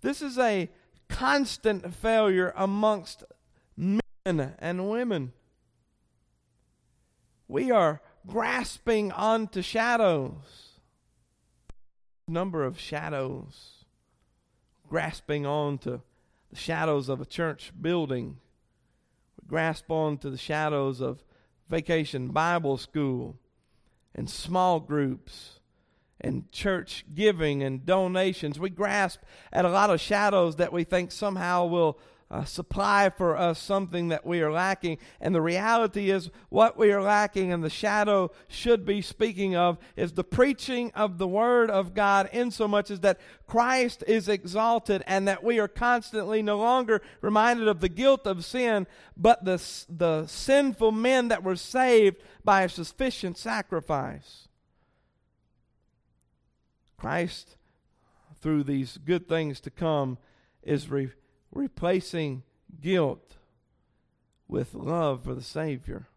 This 0.00 0.20
is 0.20 0.36
a 0.36 0.68
constant 1.08 1.94
failure 1.94 2.52
amongst 2.56 3.22
men 3.76 4.56
and 4.58 4.90
women. 4.90 5.32
We 7.46 7.70
are 7.70 8.00
grasping 8.26 9.12
onto 9.12 9.62
shadows 9.62 10.61
number 12.28 12.64
of 12.64 12.78
shadows, 12.78 13.84
grasping 14.88 15.46
on 15.46 15.78
to 15.78 16.00
the 16.50 16.56
shadows 16.56 17.08
of 17.08 17.20
a 17.20 17.26
church 17.26 17.72
building, 17.80 18.38
we 19.40 19.48
grasp 19.48 19.90
on 19.90 20.18
to 20.18 20.30
the 20.30 20.36
shadows 20.36 21.00
of 21.00 21.24
vacation 21.68 22.28
Bible 22.28 22.76
school 22.76 23.36
and 24.14 24.28
small 24.28 24.80
groups 24.80 25.60
and 26.20 26.50
church 26.52 27.04
giving 27.14 27.62
and 27.62 27.84
donations. 27.84 28.58
We 28.58 28.70
grasp 28.70 29.20
at 29.52 29.64
a 29.64 29.70
lot 29.70 29.90
of 29.90 30.00
shadows 30.00 30.56
that 30.56 30.72
we 30.72 30.84
think 30.84 31.10
somehow 31.10 31.66
will 31.66 31.98
uh, 32.32 32.44
supply 32.44 33.10
for 33.10 33.36
us 33.36 33.58
something 33.58 34.08
that 34.08 34.24
we 34.24 34.40
are 34.40 34.50
lacking. 34.50 34.96
And 35.20 35.34
the 35.34 35.42
reality 35.42 36.10
is, 36.10 36.30
what 36.48 36.78
we 36.78 36.90
are 36.90 37.02
lacking, 37.02 37.52
and 37.52 37.62
the 37.62 37.68
shadow 37.68 38.30
should 38.48 38.86
be 38.86 39.02
speaking 39.02 39.54
of, 39.54 39.76
is 39.96 40.12
the 40.12 40.24
preaching 40.24 40.90
of 40.94 41.18
the 41.18 41.28
Word 41.28 41.70
of 41.70 41.92
God, 41.92 42.30
in 42.32 42.50
so 42.50 42.66
much 42.66 42.90
as 42.90 43.00
that 43.00 43.20
Christ 43.46 44.02
is 44.06 44.28
exalted 44.28 45.04
and 45.06 45.28
that 45.28 45.44
we 45.44 45.58
are 45.58 45.68
constantly 45.68 46.42
no 46.42 46.56
longer 46.56 47.02
reminded 47.20 47.68
of 47.68 47.80
the 47.80 47.90
guilt 47.90 48.26
of 48.26 48.46
sin, 48.46 48.86
but 49.14 49.44
the, 49.44 49.62
the 49.90 50.26
sinful 50.26 50.90
men 50.90 51.28
that 51.28 51.44
were 51.44 51.56
saved 51.56 52.16
by 52.42 52.62
a 52.62 52.68
sufficient 52.70 53.36
sacrifice. 53.36 54.48
Christ, 56.96 57.58
through 58.40 58.62
these 58.62 58.96
good 58.96 59.28
things 59.28 59.60
to 59.60 59.70
come, 59.70 60.16
is 60.62 60.88
re- 60.88 61.10
replacing 61.52 62.42
guilt 62.80 63.36
with 64.48 64.74
love 64.74 65.24
for 65.24 65.34
the 65.34 65.42
Savior. 65.42 66.08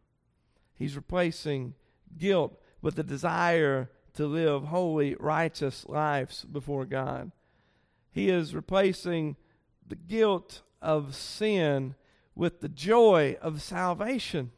He's 0.73 0.95
replacing 0.95 1.75
guilt 2.17 2.59
with 2.81 2.95
the 2.95 3.03
desire 3.03 3.89
to 4.15 4.25
live 4.25 4.65
holy, 4.65 5.15
righteous 5.19 5.85
lives 5.87 6.45
before 6.45 6.85
God. 6.85 7.31
He 8.11 8.29
is 8.29 8.55
replacing 8.55 9.35
the 9.85 9.95
guilt 9.95 10.61
of 10.81 11.15
sin 11.15 11.95
with 12.33 12.61
the 12.61 12.69
joy 12.69 13.37
of 13.41 13.61
salvation. 13.61 14.51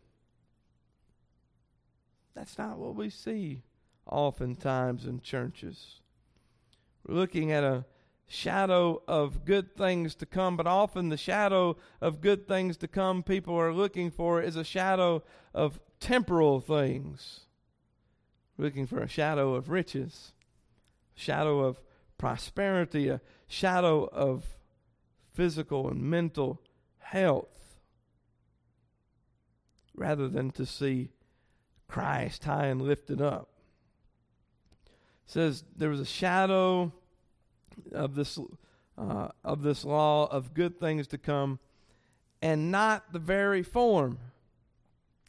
That's 2.35 2.57
not 2.57 2.77
what 2.77 2.95
we 2.95 3.09
see 3.09 3.63
oftentimes 4.05 5.05
in 5.05 5.21
churches. 5.21 6.01
We're 7.05 7.15
looking 7.15 7.51
at 7.51 7.63
a 7.63 7.85
shadow 8.27 9.01
of 9.07 9.45
good 9.45 9.75
things 9.75 10.13
to 10.15 10.25
come, 10.25 10.57
but 10.57 10.67
often 10.67 11.09
the 11.09 11.17
shadow 11.17 11.77
of 12.01 12.21
good 12.21 12.47
things 12.47 12.75
to 12.77 12.87
come 12.87 13.23
people 13.23 13.55
are 13.55 13.73
looking 13.73 14.11
for 14.11 14.41
is 14.41 14.55
a 14.55 14.63
shadow 14.63 15.23
of 15.53 15.79
temporal 15.99 16.59
things. 16.59 17.41
Looking 18.57 18.85
for 18.85 18.99
a 19.01 19.07
shadow 19.07 19.53
of 19.53 19.69
riches, 19.69 20.33
shadow 21.15 21.59
of 21.59 21.79
prosperity, 22.17 23.07
a 23.07 23.21
shadow 23.47 24.05
of 24.05 24.57
physical 25.33 25.89
and 25.89 26.01
mental 26.01 26.61
health, 26.97 27.77
rather 29.95 30.27
than 30.27 30.51
to 30.51 30.65
see 30.65 31.11
Christ 31.87 32.43
high 32.43 32.65
and 32.65 32.81
lifted 32.81 33.21
up. 33.21 33.49
It 34.85 35.31
says 35.31 35.63
there 35.75 35.89
was 35.89 35.99
a 35.99 36.05
shadow 36.05 36.91
of 37.91 38.15
this 38.15 38.39
uh, 38.97 39.27
of 39.43 39.61
this 39.61 39.85
law 39.85 40.27
of 40.27 40.53
good 40.53 40.79
things 40.79 41.07
to 41.07 41.17
come, 41.17 41.59
and 42.41 42.71
not 42.71 43.13
the 43.13 43.19
very 43.19 43.63
form, 43.63 44.17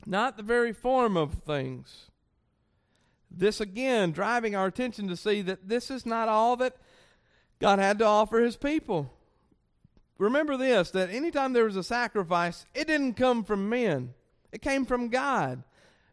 not 0.07 0.37
the 0.37 0.43
very 0.43 0.73
form 0.73 1.17
of 1.17 1.35
things. 1.35 2.11
This 3.31 3.61
again 3.61 4.13
driving 4.13 4.57
our 4.57 4.67
attention 4.67 5.07
to 5.09 5.17
see 5.17 5.43
that 5.43 5.69
this 5.69 5.91
is 5.91 6.07
not 6.07 6.29
all 6.29 6.57
that 6.57 6.77
God 7.61 7.79
had 7.79 7.99
to 7.99 8.07
offer 8.07 8.41
His 8.41 8.57
people. 8.57 9.13
Remember 10.17 10.57
this: 10.57 10.91
that 10.93 11.11
anytime 11.11 11.53
there 11.53 11.65
was 11.65 11.77
a 11.77 11.85
sacrifice, 11.85 12.65
it 12.75 12.87
didn't 12.87 13.15
come 13.15 13.45
from 13.45 13.69
men; 13.69 14.15
it 14.51 14.63
came 14.63 14.87
from 14.87 15.09
God. 15.09 15.63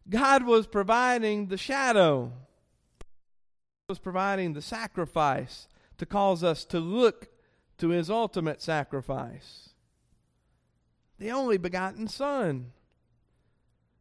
God 0.10 0.46
was 0.46 0.68
providing 0.68 1.48
the 1.48 1.58
shadow. 1.58 2.32
Was 3.88 4.00
providing 4.00 4.54
the 4.54 4.64
sacrifice 4.64 5.68
to 5.98 6.06
cause 6.06 6.44
us 6.44 6.66
to 6.66 6.80
look 6.80 7.30
to 7.78 7.90
his 7.90 8.10
ultimate 8.10 8.62
sacrifice. 8.62 9.70
The 11.20 11.32
only 11.32 11.58
begotten 11.58 12.08
Son. 12.08 12.72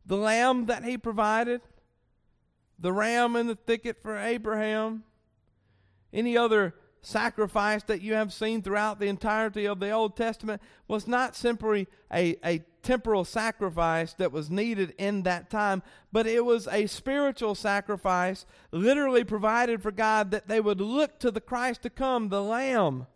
The 0.07 0.17
lamb 0.17 0.67
that 0.67 0.85
he 0.85 0.99
provided, 0.99 1.63
the 2.79 2.93
ram 2.93 3.37
in 3.37 3.47
the 3.47 3.55
thicket 3.55 4.03
for 4.03 4.17
Abraham, 4.17 5.05
any 6.13 6.37
other 6.37 6.75
sacrifice 7.07 7.83
that 7.85 8.01
you 8.01 8.15
have 8.15 8.33
seen 8.33 8.63
throughout 8.63 9.01
the 9.01 9.09
entirety 9.09 9.67
of 9.67 9.81
the 9.81 9.91
Old 9.91 10.17
Testament 10.17 10.63
was 10.89 11.07
not 11.07 11.37
simply 11.37 11.87
a, 12.13 12.37
a 12.45 12.63
temporal 12.83 13.25
sacrifice 13.25 14.13
that 14.15 14.33
was 14.33 14.51
needed 14.51 14.95
in 14.99 15.23
that 15.23 15.51
time, 15.51 15.83
but 16.13 16.27
it 16.27 16.45
was 16.45 16.69
a 16.69 16.87
spiritual 16.87 17.55
sacrifice 17.55 18.47
literally 18.73 19.25
provided 19.25 19.83
for 19.83 19.91
God 19.91 20.31
that 20.31 20.49
they 20.49 20.61
would 20.61 20.81
look 20.81 21.19
to 21.19 21.31
the 21.31 21.41
Christ 21.41 21.83
to 21.83 21.91
come, 21.91 22.29
the 22.29 22.43
Lamb. 22.43 23.07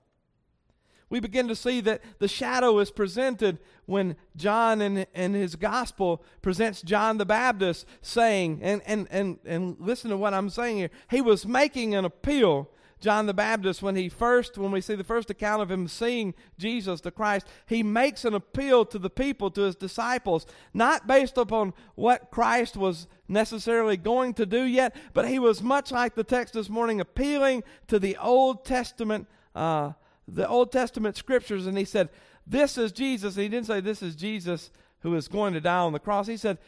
We 1.11 1.21
begin 1.21 1.49
to 1.49 1.57
see 1.57 1.81
that 1.83 2.03
the 2.19 2.29
shadow 2.29 2.79
is 2.81 2.91
presented 2.91 3.59
when 3.87 4.17
John 4.37 4.83
in, 4.83 5.07
in 5.15 5.33
his 5.33 5.57
gospel 5.57 6.23
presents 6.43 6.83
John 6.83 7.17
the 7.17 7.25
Baptist 7.25 7.87
saying, 8.03 8.61
and, 8.63 8.83
and, 8.85 9.09
and, 9.11 9.39
and 9.47 9.77
listen 9.79 10.11
to 10.11 10.19
what 10.19 10.35
I'm 10.35 10.51
saying 10.51 10.77
here. 10.77 10.91
He 11.11 11.23
was 11.23 11.47
making 11.47 11.95
an 11.95 12.05
appeal 12.05 12.69
John 13.01 13.27
the 13.27 13.35
Baptist, 13.35 13.83
when 13.83 13.95
he 13.95 14.09
first, 14.09 14.59
when 14.59 14.73
we 14.73 14.81
see 14.81 14.95
the 14.95 15.05
first 15.05 15.31
account 15.31 15.63
of 15.63 15.71
him 15.71 15.87
seeing 15.87 16.35
Jesus 16.59 17.01
the 17.01 17.11
Christ, 17.11 17.47
he 17.67 17.83
makes 17.83 18.25
an 18.25 18.35
appeal 18.35 18.85
to 18.87 18.99
the 18.99 19.11
people, 19.11 19.51
to 19.53 19.63
his 19.63 19.77
disciples, 19.77 20.47
not 20.75 21.07
based 21.07 21.39
upon 21.39 21.75
what 21.95 22.31
Christ 22.31 22.77
was 22.77 23.07
necessarily 23.29 23.97
going 23.97 24.35
to 24.35 24.47
do 24.47 24.63
yet, 24.65 24.97
but 25.13 25.29
he 25.29 25.39
was 25.39 25.63
much 25.63 25.93
like 25.93 26.15
the 26.15 26.25
text 26.25 26.55
this 26.55 26.69
morning, 26.69 27.01
appealing 27.01 27.63
to 27.87 27.99
the 27.99 28.17
Old 28.17 28.65
Testament, 28.65 29.29
uh, 29.55 29.93
the 30.27 30.49
Old 30.49 30.73
Testament 30.73 31.17
scriptures, 31.17 31.67
and 31.67 31.79
he 31.79 31.85
said, 31.85 32.09
"This 32.47 32.77
is 32.77 32.91
Jesus." 32.93 33.37
And 33.37 33.45
he 33.45 33.49
didn't 33.49 33.67
say, 33.67 33.81
"This 33.81 34.03
is 34.03 34.17
Jesus 34.17 34.71
who 35.01 35.15
is 35.15 35.29
going 35.29 35.55
to 35.55 35.61
die 35.61 35.79
on 35.79 35.93
the 35.93 35.99
cross." 36.01 36.27
He 36.27 36.37
said, 36.37 36.59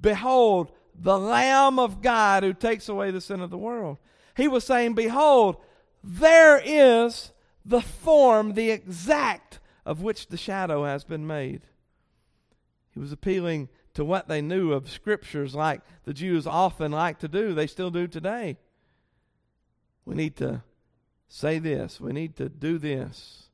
"Behold." 0.00 0.72
The 1.00 1.16
Lamb 1.16 1.78
of 1.78 2.02
God 2.02 2.42
who 2.42 2.52
takes 2.52 2.88
away 2.88 3.12
the 3.12 3.20
sin 3.20 3.40
of 3.40 3.50
the 3.50 3.56
world. 3.56 3.98
He 4.36 4.48
was 4.48 4.64
saying, 4.64 4.94
Behold, 4.94 5.56
there 6.02 6.60
is 6.64 7.32
the 7.64 7.80
form, 7.80 8.54
the 8.54 8.70
exact 8.70 9.60
of 9.84 10.02
which 10.02 10.28
the 10.28 10.36
shadow 10.36 10.84
has 10.84 11.04
been 11.04 11.26
made. 11.26 11.62
He 12.92 13.00
was 13.00 13.12
appealing 13.12 13.68
to 13.94 14.04
what 14.04 14.28
they 14.28 14.40
knew 14.40 14.72
of 14.72 14.90
scriptures, 14.90 15.54
like 15.54 15.82
the 16.04 16.14
Jews 16.14 16.46
often 16.46 16.92
like 16.92 17.18
to 17.20 17.28
do. 17.28 17.54
They 17.54 17.66
still 17.66 17.90
do 17.90 18.06
today. 18.06 18.58
We 20.04 20.14
need 20.14 20.36
to 20.36 20.62
say 21.28 21.58
this. 21.58 22.00
We 22.00 22.12
need 22.12 22.36
to 22.36 22.48
do 22.48 22.78
this. 22.78 23.50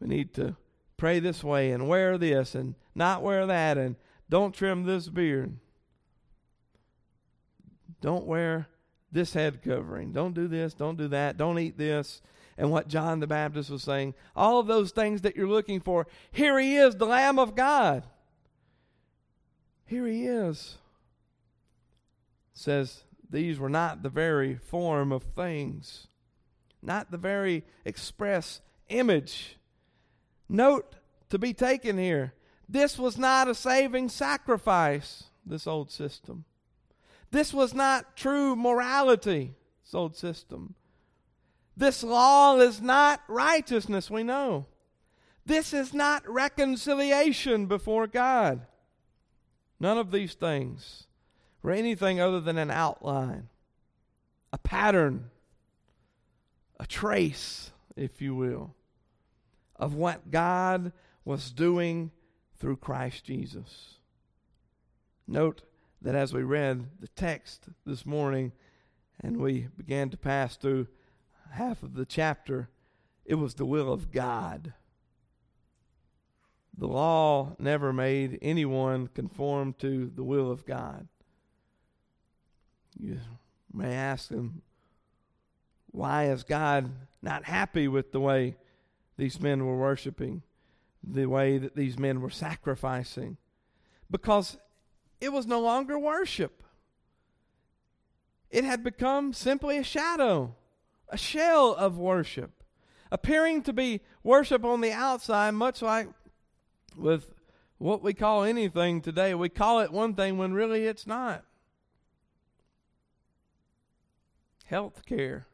We 0.00 0.06
need 0.08 0.34
to 0.34 0.56
pray 0.96 1.18
this 1.18 1.42
way 1.42 1.70
and 1.70 1.88
wear 1.88 2.18
this 2.18 2.54
and 2.54 2.74
not 2.94 3.22
wear 3.22 3.46
that 3.46 3.78
and 3.78 3.96
don't 4.28 4.54
trim 4.54 4.84
this 4.84 5.08
beard. 5.08 5.56
don't 8.00 8.26
wear 8.26 8.68
this 9.10 9.32
head 9.32 9.62
covering. 9.62 10.12
Don't 10.12 10.34
do 10.34 10.48
this. 10.48 10.74
Don't 10.74 10.98
do 10.98 11.08
that. 11.08 11.36
Don't 11.36 11.58
eat 11.58 11.78
this. 11.78 12.20
And 12.56 12.70
what 12.70 12.88
John 12.88 13.20
the 13.20 13.26
Baptist 13.26 13.70
was 13.70 13.84
saying, 13.84 14.14
all 14.34 14.58
of 14.58 14.66
those 14.66 14.90
things 14.90 15.22
that 15.22 15.36
you're 15.36 15.48
looking 15.48 15.80
for, 15.80 16.06
here 16.32 16.58
he 16.58 16.76
is, 16.76 16.96
the 16.96 17.06
Lamb 17.06 17.38
of 17.38 17.54
God. 17.54 18.02
Here 19.86 20.06
he 20.06 20.26
is. 20.26 20.76
says 22.52 23.04
these 23.30 23.58
were 23.58 23.68
not 23.68 24.02
the 24.02 24.08
very 24.08 24.56
form 24.56 25.12
of 25.12 25.22
things, 25.22 26.08
not 26.82 27.10
the 27.10 27.16
very 27.16 27.64
express 27.84 28.60
image. 28.88 29.56
Note 30.48 30.96
to 31.30 31.38
be 31.38 31.54
taken 31.54 31.96
here 31.96 32.34
this 32.68 32.98
was 32.98 33.16
not 33.16 33.48
a 33.48 33.54
saving 33.54 34.10
sacrifice, 34.10 35.24
this 35.46 35.66
old 35.66 35.90
system. 35.90 36.44
This 37.30 37.52
was 37.52 37.74
not 37.74 38.16
true 38.16 38.56
morality, 38.56 39.54
this 39.84 39.94
old 39.94 40.16
system. 40.16 40.74
This 41.76 42.02
law 42.02 42.58
is 42.58 42.80
not 42.80 43.20
righteousness, 43.28 44.10
we 44.10 44.22
know. 44.22 44.66
This 45.46 45.72
is 45.72 45.94
not 45.94 46.28
reconciliation 46.28 47.66
before 47.66 48.06
God. 48.06 48.66
None 49.80 49.96
of 49.96 50.10
these 50.10 50.34
things 50.34 51.06
were 51.62 51.70
anything 51.70 52.20
other 52.20 52.40
than 52.40 52.58
an 52.58 52.70
outline, 52.70 53.48
a 54.52 54.58
pattern, 54.58 55.30
a 56.80 56.86
trace, 56.86 57.70
if 57.96 58.20
you 58.20 58.34
will, 58.34 58.74
of 59.76 59.94
what 59.94 60.30
God 60.30 60.92
was 61.24 61.52
doing 61.52 62.10
through 62.58 62.76
Christ 62.76 63.24
Jesus. 63.24 63.98
Note 65.26 65.62
that 66.02 66.14
as 66.14 66.32
we 66.32 66.42
read 66.42 66.86
the 67.00 67.08
text 67.08 67.68
this 67.84 68.06
morning 68.06 68.52
and 69.20 69.38
we 69.38 69.68
began 69.76 70.10
to 70.10 70.16
pass 70.16 70.56
through 70.56 70.86
half 71.52 71.82
of 71.82 71.94
the 71.94 72.06
chapter, 72.06 72.68
it 73.24 73.34
was 73.34 73.54
the 73.54 73.66
will 73.66 73.92
of 73.92 74.12
God. 74.12 74.72
The 76.76 76.86
law 76.86 77.56
never 77.58 77.92
made 77.92 78.38
anyone 78.40 79.08
conform 79.08 79.74
to 79.80 80.12
the 80.14 80.22
will 80.22 80.50
of 80.50 80.64
God. 80.64 81.08
You 82.96 83.18
may 83.72 83.94
ask 83.94 84.28
them, 84.28 84.62
why 85.90 86.30
is 86.30 86.44
God 86.44 86.92
not 87.22 87.44
happy 87.44 87.88
with 87.88 88.12
the 88.12 88.20
way 88.20 88.56
these 89.16 89.40
men 89.40 89.66
were 89.66 89.76
worshiping, 89.76 90.42
the 91.02 91.26
way 91.26 91.58
that 91.58 91.74
these 91.74 91.98
men 91.98 92.20
were 92.20 92.30
sacrificing? 92.30 93.36
Because 94.10 94.56
it 95.20 95.32
was 95.32 95.46
no 95.46 95.60
longer 95.60 95.98
worship. 95.98 96.62
It 98.50 98.64
had 98.64 98.82
become 98.82 99.32
simply 99.32 99.78
a 99.78 99.84
shadow, 99.84 100.54
a 101.08 101.18
shell 101.18 101.74
of 101.74 101.98
worship, 101.98 102.62
appearing 103.10 103.62
to 103.62 103.72
be 103.72 104.00
worship 104.22 104.64
on 104.64 104.80
the 104.80 104.92
outside, 104.92 105.52
much 105.52 105.82
like 105.82 106.08
with 106.96 107.34
what 107.78 108.02
we 108.02 108.14
call 108.14 108.44
anything 108.44 109.00
today. 109.00 109.34
We 109.34 109.48
call 109.48 109.80
it 109.80 109.92
one 109.92 110.14
thing 110.14 110.38
when 110.38 110.52
really 110.52 110.86
it's 110.86 111.06
not. 111.06 111.44
Health 114.64 115.04
care. 115.06 115.46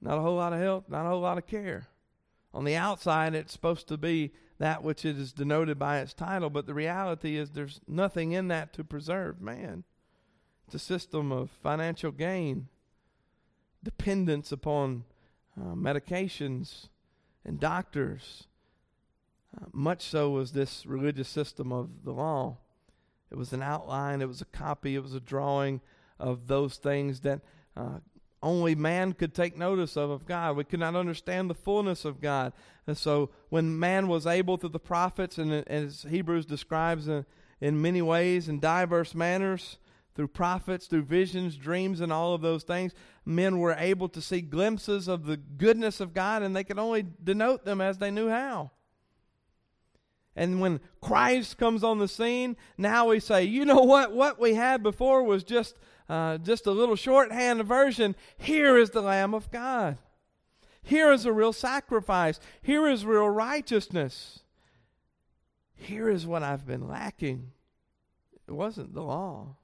Not 0.00 0.18
a 0.18 0.20
whole 0.22 0.36
lot 0.36 0.52
of 0.52 0.60
health, 0.60 0.84
not 0.88 1.06
a 1.06 1.08
whole 1.10 1.20
lot 1.20 1.38
of 1.38 1.46
care. 1.46 1.88
On 2.52 2.64
the 2.64 2.76
outside, 2.76 3.34
it's 3.34 3.52
supposed 3.52 3.86
to 3.88 3.96
be 3.96 4.32
that 4.60 4.84
which 4.84 5.06
it 5.06 5.18
is 5.18 5.32
denoted 5.32 5.78
by 5.78 6.00
its 6.00 6.12
title, 6.12 6.50
but 6.50 6.66
the 6.66 6.74
reality 6.74 7.38
is 7.38 7.50
there's 7.50 7.80
nothing 7.88 8.32
in 8.32 8.48
that 8.48 8.74
to 8.74 8.84
preserve 8.84 9.40
man. 9.40 9.84
It's 10.66 10.74
a 10.74 10.78
system 10.78 11.32
of 11.32 11.50
financial 11.50 12.12
gain, 12.12 12.68
dependence 13.82 14.52
upon 14.52 15.04
uh, 15.58 15.74
medications 15.74 16.88
and 17.42 17.58
doctors. 17.58 18.48
Uh, 19.56 19.64
much 19.72 20.02
so 20.02 20.28
was 20.28 20.52
this 20.52 20.84
religious 20.84 21.28
system 21.28 21.72
of 21.72 22.04
the 22.04 22.12
law. 22.12 22.58
It 23.30 23.38
was 23.38 23.54
an 23.54 23.62
outline, 23.62 24.20
it 24.20 24.28
was 24.28 24.42
a 24.42 24.44
copy, 24.44 24.94
it 24.94 25.02
was 25.02 25.14
a 25.14 25.20
drawing 25.20 25.80
of 26.18 26.48
those 26.48 26.76
things 26.76 27.20
that 27.20 27.40
uh, 27.78 28.00
only 28.42 28.74
man 28.74 29.12
could 29.12 29.34
take 29.34 29.56
notice 29.56 29.96
of 29.96 30.10
of 30.10 30.26
God. 30.26 30.56
We 30.56 30.64
could 30.64 30.80
not 30.80 30.96
understand 30.96 31.50
the 31.50 31.54
fullness 31.54 32.04
of 32.04 32.20
God. 32.20 32.52
And 32.86 32.96
so 32.96 33.30
when 33.50 33.78
man 33.78 34.08
was 34.08 34.26
able 34.26 34.56
through 34.56 34.70
the 34.70 34.78
prophets, 34.78 35.38
and 35.38 35.52
as 35.68 36.06
Hebrews 36.08 36.46
describes 36.46 37.06
in, 37.08 37.26
in 37.60 37.80
many 37.80 38.02
ways, 38.02 38.48
in 38.48 38.58
diverse 38.58 39.14
manners, 39.14 39.78
through 40.14 40.28
prophets, 40.28 40.86
through 40.86 41.02
visions, 41.02 41.56
dreams, 41.56 42.00
and 42.00 42.12
all 42.12 42.34
of 42.34 42.40
those 42.40 42.62
things, 42.62 42.92
men 43.24 43.58
were 43.58 43.76
able 43.78 44.08
to 44.08 44.20
see 44.20 44.40
glimpses 44.40 45.06
of 45.06 45.24
the 45.24 45.36
goodness 45.36 46.00
of 46.00 46.12
God, 46.14 46.42
and 46.42 46.54
they 46.54 46.64
could 46.64 46.78
only 46.78 47.06
denote 47.22 47.64
them 47.64 47.80
as 47.80 47.98
they 47.98 48.10
knew 48.10 48.28
how. 48.28 48.70
And 50.40 50.58
when 50.58 50.80
Christ 51.02 51.58
comes 51.58 51.84
on 51.84 51.98
the 51.98 52.08
scene, 52.08 52.56
now 52.78 53.08
we 53.08 53.20
say, 53.20 53.44
you 53.44 53.66
know 53.66 53.82
what? 53.82 54.12
What 54.12 54.40
we 54.40 54.54
had 54.54 54.82
before 54.82 55.22
was 55.22 55.44
just 55.44 55.76
uh, 56.08 56.38
just 56.38 56.66
a 56.66 56.70
little 56.70 56.96
shorthand 56.96 57.62
version. 57.66 58.16
Here 58.38 58.78
is 58.78 58.88
the 58.88 59.02
Lamb 59.02 59.34
of 59.34 59.50
God. 59.50 59.98
Here 60.82 61.12
is 61.12 61.26
a 61.26 61.32
real 61.32 61.52
sacrifice. 61.52 62.40
Here 62.62 62.88
is 62.88 63.04
real 63.04 63.28
righteousness. 63.28 64.40
Here 65.74 66.08
is 66.08 66.26
what 66.26 66.42
I've 66.42 66.66
been 66.66 66.88
lacking. 66.88 67.52
It 68.48 68.52
wasn't 68.52 68.94
the 68.94 69.02
law 69.02 69.56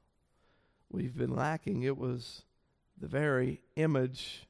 we've 0.90 1.16
been 1.16 1.34
lacking, 1.34 1.84
it 1.84 1.96
was 1.96 2.42
the 3.00 3.08
very 3.08 3.62
image, 3.76 4.46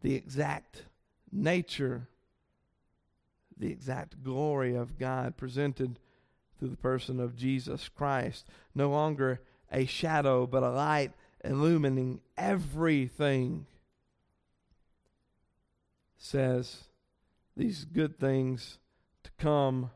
the 0.00 0.16
exact 0.16 0.86
nature, 1.30 2.08
the 3.62 3.70
exact 3.70 4.24
glory 4.24 4.74
of 4.74 4.98
God 4.98 5.36
presented 5.36 6.00
through 6.58 6.70
the 6.70 6.76
person 6.76 7.20
of 7.20 7.36
Jesus 7.36 7.88
Christ. 7.88 8.44
No 8.74 8.90
longer 8.90 9.40
a 9.70 9.86
shadow, 9.86 10.48
but 10.48 10.64
a 10.64 10.70
light 10.70 11.12
illumining 11.44 12.20
everything. 12.36 13.66
Says 16.18 16.84
these 17.56 17.84
good 17.84 18.18
things 18.18 18.78
to 19.22 19.30
come 19.38 19.90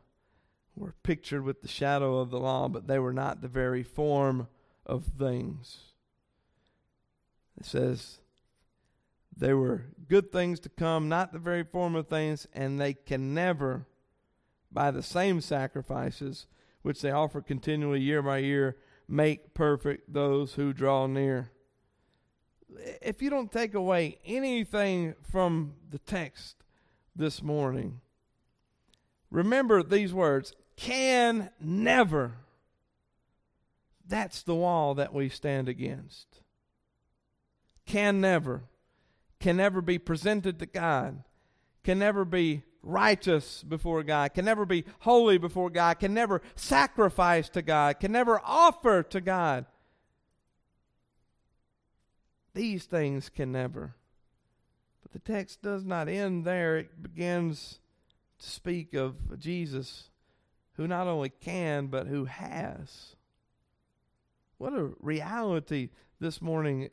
were 0.77 0.95
pictured 1.03 1.43
with 1.43 1.63
the 1.63 1.69
shadow 1.69 2.19
of 2.19 2.31
the 2.31 2.39
law, 2.39 2.69
but 2.69 2.87
they 2.87 3.01
were 3.01 3.13
not 3.13 3.41
the 3.41 3.49
very 3.49 3.83
form 3.83 4.47
of 4.85 5.07
things. 5.19 5.79
It 7.59 7.67
says 7.67 8.19
they 9.37 9.53
were 9.53 9.87
good 10.09 10.33
things 10.33 10.61
to 10.61 10.69
come, 10.69 11.09
not 11.09 11.33
the 11.33 11.39
very 11.39 11.63
form 11.63 11.95
of 11.95 12.09
things, 12.09 12.47
and 12.55 12.81
they 12.81 12.95
can 12.95 13.35
never, 13.35 13.87
by 14.73 14.91
the 14.91 15.03
same 15.03 15.41
sacrifices 15.41 16.47
which 16.83 17.03
they 17.03 17.11
offer 17.11 17.41
continually 17.41 18.01
year 18.01 18.23
by 18.23 18.39
year, 18.39 18.77
make 19.09 19.55
perfect 19.55 20.13
those 20.13 20.55
who 20.55 20.73
draw 20.73 21.07
near. 21.07 21.51
If 23.03 23.21
you 23.21 23.31
don't 23.31 23.53
take 23.53 23.75
away 23.75 24.19
anything 24.25 25.15
from 25.31 25.75
the 25.91 25.99
text 25.99 26.57
this 27.15 27.43
morning, 27.43 28.01
remember 29.31 29.83
these 29.83 30.15
words 30.15 30.53
can 30.77 31.51
never. 31.61 32.39
That's 34.07 34.43
the 34.43 34.55
wall 34.55 34.95
that 34.95 35.13
we 35.13 35.29
stand 35.29 35.69
against. 35.69 36.43
Can 37.85 38.21
never. 38.21 38.65
Can 39.41 39.57
never 39.57 39.81
be 39.81 39.99
presented 39.99 40.59
to 40.59 40.67
God. 40.67 41.23
Can 41.85 41.99
never 41.99 42.25
be 42.25 42.63
righteous 42.87 43.63
before 43.65 44.03
God, 44.03 44.33
can 44.33 44.45
never 44.45 44.65
be 44.65 44.85
holy 45.01 45.39
before 45.39 45.71
God, 45.71 45.99
can 45.99 46.15
never 46.15 46.41
sacrifice 46.55 47.49
to 47.51 47.63
God, 47.63 47.99
can 48.01 48.13
never 48.13 48.41
offer 48.45 49.03
to 49.03 49.21
God. 49.21 49.67
These 52.55 52.85
things 52.85 53.29
can 53.29 53.53
never. 53.53 53.97
But 55.03 55.13
the 55.13 55.33
text 55.33 55.63
does 55.63 55.85
not 55.85 56.09
end 56.09 56.45
there. 56.45 56.79
It 56.79 57.03
begins 57.03 57.81
to 58.39 58.49
speak 58.49 58.95
of 58.95 59.39
Jesus 59.39 60.11
who 60.77 60.87
not 60.87 61.07
only 61.07 61.29
can, 61.29 61.89
but 61.89 62.07
who 62.07 62.25
has. 62.25 63.17
What 64.59 64.73
a 64.73 64.91
reality 65.01 65.91
this 66.19 66.41
morning 66.41 66.89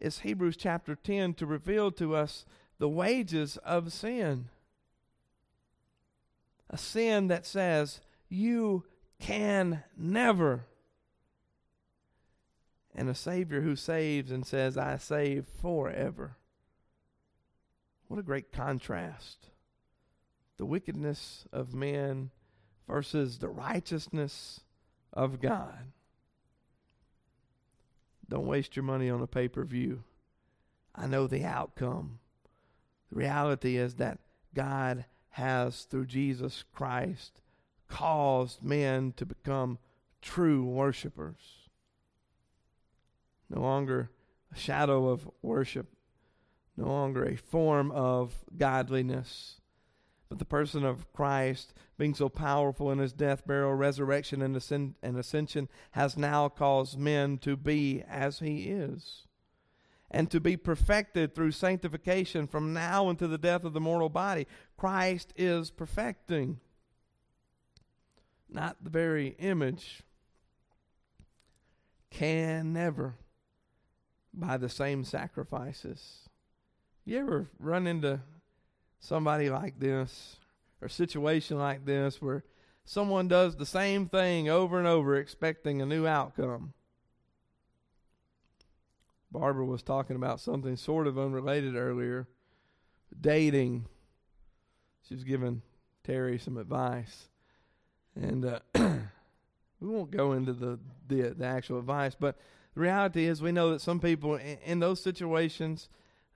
is 0.00 0.20
Hebrews 0.20 0.56
chapter 0.56 0.94
10 0.94 1.34
to 1.34 1.46
reveal 1.46 1.90
to 1.92 2.16
us 2.16 2.44
the 2.78 2.88
wages 2.88 3.56
of 3.58 3.92
sin 3.92 4.48
a 6.70 6.78
sin 6.78 7.26
that 7.26 7.44
says, 7.44 8.00
You 8.28 8.84
can 9.18 9.82
never. 9.98 10.66
And 12.94 13.08
a 13.08 13.14
Savior 13.14 13.60
who 13.60 13.76
saves 13.76 14.30
and 14.30 14.46
says, 14.46 14.78
I 14.78 14.96
save 14.96 15.46
forever. 15.60 16.36
What 18.08 18.20
a 18.20 18.24
great 18.24 18.52
contrast. 18.52 19.48
The 20.56 20.66
wickedness 20.66 21.46
of 21.52 21.74
men 21.74 22.30
versus 22.88 23.38
the 23.38 23.48
righteousness 23.48 24.60
of 25.12 25.40
God. 25.40 25.92
Don't 28.30 28.46
waste 28.46 28.76
your 28.76 28.84
money 28.84 29.10
on 29.10 29.20
a 29.20 29.26
pay 29.26 29.48
per 29.48 29.64
view. 29.64 30.04
I 30.94 31.06
know 31.06 31.26
the 31.26 31.44
outcome. 31.44 32.20
The 33.10 33.18
reality 33.18 33.76
is 33.76 33.96
that 33.96 34.20
God 34.54 35.04
has, 35.30 35.82
through 35.82 36.06
Jesus 36.06 36.64
Christ, 36.72 37.40
caused 37.88 38.62
men 38.62 39.12
to 39.16 39.26
become 39.26 39.78
true 40.22 40.64
worshipers. 40.64 41.68
No 43.48 43.60
longer 43.60 44.10
a 44.54 44.58
shadow 44.58 45.08
of 45.08 45.28
worship, 45.42 45.88
no 46.76 46.86
longer 46.86 47.24
a 47.24 47.36
form 47.36 47.90
of 47.90 48.44
godliness, 48.56 49.59
but 50.30 50.38
the 50.38 50.44
person 50.44 50.84
of 50.84 51.12
Christ, 51.12 51.74
being 51.98 52.14
so 52.14 52.28
powerful 52.28 52.90
in 52.92 52.98
his 52.98 53.12
death, 53.12 53.44
burial, 53.46 53.74
resurrection, 53.74 54.40
and, 54.40 54.56
ascension, 54.56 55.68
has 55.90 56.16
now 56.16 56.48
caused 56.48 56.96
men 56.96 57.36
to 57.38 57.56
be 57.56 58.04
as 58.08 58.38
he 58.38 58.70
is 58.70 59.26
and 60.08 60.30
to 60.30 60.40
be 60.40 60.56
perfected 60.56 61.34
through 61.34 61.50
sanctification 61.50 62.46
from 62.46 62.72
now 62.72 63.08
unto 63.08 63.26
the 63.26 63.38
death 63.38 63.64
of 63.64 63.72
the 63.72 63.80
mortal 63.80 64.08
body. 64.08 64.46
Christ 64.76 65.32
is 65.36 65.72
perfecting, 65.72 66.60
not 68.48 68.76
the 68.82 68.90
very 68.90 69.34
image, 69.40 70.02
can 72.10 72.72
never 72.72 73.16
by 74.32 74.56
the 74.56 74.68
same 74.68 75.02
sacrifices. 75.02 76.28
You 77.04 77.18
ever 77.18 77.50
run 77.58 77.88
into 77.88 78.20
somebody 79.00 79.50
like 79.50 79.80
this 79.80 80.36
or 80.80 80.88
situation 80.88 81.58
like 81.58 81.84
this 81.84 82.22
where 82.22 82.44
someone 82.84 83.26
does 83.28 83.56
the 83.56 83.66
same 83.66 84.08
thing 84.08 84.48
over 84.48 84.78
and 84.78 84.86
over 84.86 85.16
expecting 85.16 85.82
a 85.82 85.86
new 85.86 86.06
outcome? 86.06 86.74
Barbara 89.32 89.64
was 89.64 89.82
talking 89.82 90.16
about 90.16 90.40
something 90.40 90.76
sort 90.76 91.06
of 91.06 91.18
unrelated 91.18 91.76
earlier 91.76 92.28
dating. 93.18 93.86
She 95.08 95.14
was 95.14 95.24
giving 95.24 95.62
Terry 96.04 96.38
some 96.38 96.56
advice. 96.56 97.28
And 98.14 98.44
uh, 98.44 98.60
we 98.74 99.88
won't 99.88 100.10
go 100.10 100.32
into 100.32 100.52
the, 100.52 100.78
the, 101.06 101.30
the 101.30 101.46
actual 101.46 101.78
advice, 101.78 102.16
but 102.18 102.38
the 102.74 102.80
reality 102.80 103.26
is 103.26 103.40
we 103.40 103.52
know 103.52 103.70
that 103.70 103.80
some 103.80 104.00
people 104.00 104.34
in, 104.36 104.58
in 104.64 104.80
those 104.80 105.02
situations 105.02 105.88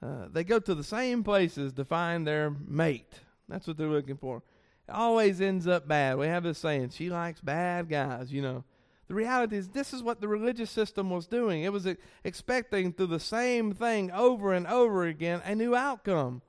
uh, 0.04 0.28
they 0.30 0.44
go 0.44 0.58
to 0.58 0.74
the 0.74 0.84
same 0.84 1.24
places 1.24 1.72
to 1.72 1.84
find 1.84 2.26
their 2.26 2.50
mate. 2.50 3.20
That's 3.48 3.66
what 3.66 3.78
they're 3.78 3.88
looking 3.88 4.18
for. 4.18 4.42
It 4.86 4.92
always 4.92 5.40
ends 5.40 5.66
up 5.66 5.88
bad. 5.88 6.18
We 6.18 6.26
have 6.26 6.42
this 6.42 6.58
saying, 6.58 6.90
she 6.90 7.08
likes 7.08 7.40
bad 7.40 7.88
guys, 7.88 8.30
you 8.30 8.42
know. 8.42 8.64
The 9.08 9.14
reality 9.14 9.56
is, 9.56 9.68
this 9.68 9.92
is 9.94 10.02
what 10.02 10.20
the 10.20 10.28
religious 10.28 10.70
system 10.70 11.10
was 11.10 11.26
doing. 11.26 11.62
It 11.62 11.72
was 11.72 11.86
expecting 12.22 12.92
through 12.92 13.08
the 13.08 13.20
same 13.20 13.72
thing 13.72 14.10
over 14.10 14.52
and 14.52 14.66
over 14.66 15.04
again 15.04 15.40
a 15.44 15.54
new 15.54 15.74
outcome. 15.74 16.42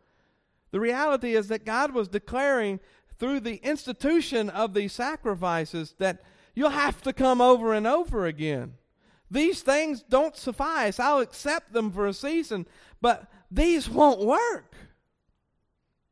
The 0.71 0.79
reality 0.79 1.35
is 1.35 1.47
that 1.47 1.65
God 1.65 1.93
was 1.93 2.07
declaring 2.07 2.79
through 3.19 3.41
the 3.41 3.57
institution 3.57 4.49
of 4.49 4.73
these 4.73 4.91
sacrifices 4.91 5.95
that 5.99 6.21
you'll 6.53 6.69
have 6.69 7.01
to 7.03 7.13
come 7.13 7.39
over 7.39 7.73
and 7.73 7.87
over 7.87 8.25
again. 8.25 8.73
These 9.29 9.61
things 9.61 10.03
don't 10.03 10.35
suffice. 10.35 10.99
I'll 10.99 11.19
accept 11.19 11.73
them 11.73 11.91
for 11.91 12.07
a 12.07 12.13
season, 12.13 12.67
but 13.01 13.29
these 13.51 13.89
won't 13.89 14.21
work. 14.21 14.73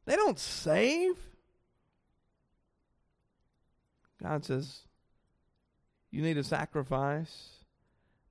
They 0.06 0.16
don't 0.16 0.40
save. 0.40 1.16
God 4.22 4.46
says, 4.46 4.82
You 6.12 6.22
need 6.22 6.38
a 6.38 6.44
sacrifice, 6.44 7.50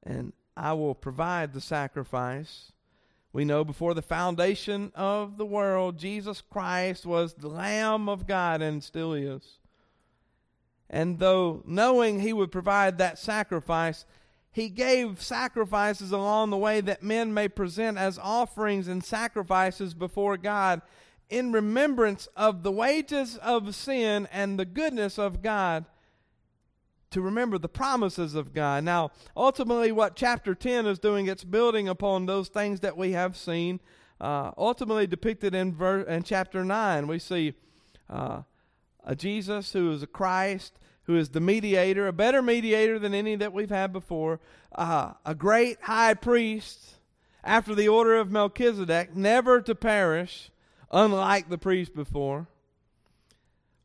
and 0.03 0.33
I 0.57 0.73
will 0.73 0.95
provide 0.95 1.53
the 1.53 1.61
sacrifice. 1.61 2.73
We 3.33 3.45
know 3.47 3.65
before 3.65 3.95
the 3.95 4.03
foundation 4.03 4.93
of 4.95 5.39
the 5.39 5.47
world, 5.47 5.99
Jesus 5.99 6.43
Christ 6.43 7.07
was 7.07 7.33
the 7.33 7.49
Lamb 7.49 8.09
of 8.09 8.27
God 8.27 8.61
and 8.61 8.85
still 8.85 9.15
is. 9.15 9.59
And 10.91 11.19
though 11.19 11.63
knowing 11.67 12.21
he 12.21 12.35
would 12.35 12.53
provide 12.53 12.99
that 12.99 13.19
sacrifice, 13.19 14.05
he 14.53 14.69
gave 14.69 15.23
sacrifices 15.23 16.13
along 16.13 16.51
the 16.51 16.59
way 16.59 16.83
that 16.83 17.03
men 17.03 17.33
may 17.33 17.49
present 17.49 17.97
as 17.97 18.19
offerings 18.19 18.87
and 18.87 19.03
sacrifices 19.03 19.95
before 19.95 20.37
God 20.37 20.83
in 21.31 21.53
remembrance 21.53 22.29
of 22.37 22.63
the 22.63 22.71
wages 22.71 23.39
of 23.39 23.75
sin 23.75 24.29
and 24.31 24.59
the 24.59 24.67
goodness 24.67 25.19
of 25.19 25.41
God 25.43 25.87
to 27.11 27.23
remember 27.23 27.57
the 27.57 27.69
promises 27.69 28.35
of 28.35 28.53
God. 28.53 28.85
Now, 28.85 29.11
ultimately, 29.35 29.91
what 29.91 30.17
chapter 30.17 30.55
10 30.55 30.87
is 30.87 30.99
doing, 30.99 31.27
it's 31.27 31.45
building 31.45 31.89
upon 31.89 32.27
those 32.27 32.49
things 32.49 32.81
that 32.81 32.97
we 32.97 33.13
have 33.13 33.37
seen. 33.37 33.81
Uh, 34.21 34.53
ultimately 34.59 35.07
depicted 35.07 35.55
in, 35.55 35.75
ver- 35.75 36.03
in 36.03 36.23
chapter 36.23 36.65
9, 36.65 37.07
we 37.07 37.19
see 37.19 37.55
uh, 38.09 38.43
a 39.05 39.17
Jesus 39.17 39.73
who 39.73 39.91
is 39.93 40.03
a 40.03 40.07
Christ 40.07 40.79
who 41.05 41.17
is 41.17 41.31
the 41.31 41.41
mediator, 41.41 42.07
a 42.07 42.13
better 42.13 42.43
mediator 42.43 42.99
than 42.99 43.15
any 43.15 43.37
that 43.37 43.53
we've 43.53 43.71
had 43.71 43.93
before, 43.93 44.41
uh, 44.75 45.13
a 45.27 45.35
great 45.35 45.79
high 45.83 46.15
priest 46.15 46.97
after 47.45 47.75
the 47.75 47.89
order 47.89 48.17
of 48.17 48.31
Melchizedek, 48.31 49.17
never 49.17 49.61
to 49.63 49.75
perish, 49.75 50.51
unlike 50.91 51.49
the 51.49 51.59
priest 51.59 51.95
before. 51.95 52.47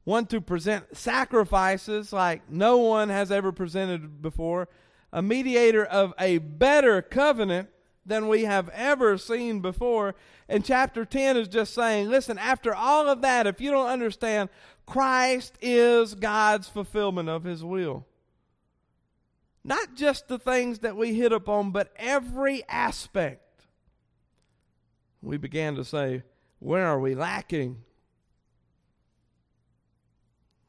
One 0.04 0.26
to 0.28 0.40
present 0.40 0.96
sacrifices 0.96 2.14
like 2.14 2.50
no 2.50 2.78
one 2.78 3.10
has 3.10 3.32
ever 3.32 3.52
presented 3.52 4.22
before, 4.22 4.70
a 5.12 5.22
mediator 5.22 5.84
of 5.84 6.14
a 6.20 6.38
better 6.38 7.02
covenant 7.02 7.70
than 8.08 8.28
we 8.28 8.46
have 8.46 8.70
ever 8.70 9.18
seen 9.18 9.60
before. 9.60 10.16
And 10.50 10.66
chapter 10.66 11.06
10 11.06 11.38
is 11.38 11.48
just 11.48 11.74
saying, 11.74 12.10
listen, 12.10 12.38
after 12.38 12.74
all 12.74 13.08
of 13.08 13.22
that, 13.22 13.46
if 13.46 13.62
you 13.62 13.70
don't 13.72 13.90
understand 13.90 14.50
Christ 14.86 15.58
is 15.62 16.16
God's 16.16 16.70
fulfillment 16.70 17.28
of 17.28 17.44
his 17.44 17.64
will. 17.64 18.06
Not 19.64 19.96
just 19.96 20.30
the 20.30 20.40
things 20.40 20.80
that 20.80 20.96
we 20.96 21.14
hit 21.14 21.34
upon, 21.34 21.72
but 21.72 21.92
every 21.98 22.64
aspect. 22.70 23.66
We 25.22 25.36
began 25.36 25.76
to 25.76 25.84
say, 25.84 26.24
where 26.60 26.88
are 26.88 27.00
we 27.00 27.16
lacking? 27.16 27.84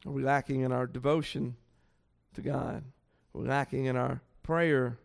Are 0.05 0.11
we 0.11 0.22
lacking 0.22 0.62
in 0.62 0.72
our 0.72 0.89
devotion 0.89 1.57
to 2.34 2.43
God? 2.43 2.82
Are 3.34 3.41
we 3.41 3.47
lacking 3.47 3.84
in 3.84 3.97
our 3.97 4.20
prayer? 4.43 4.99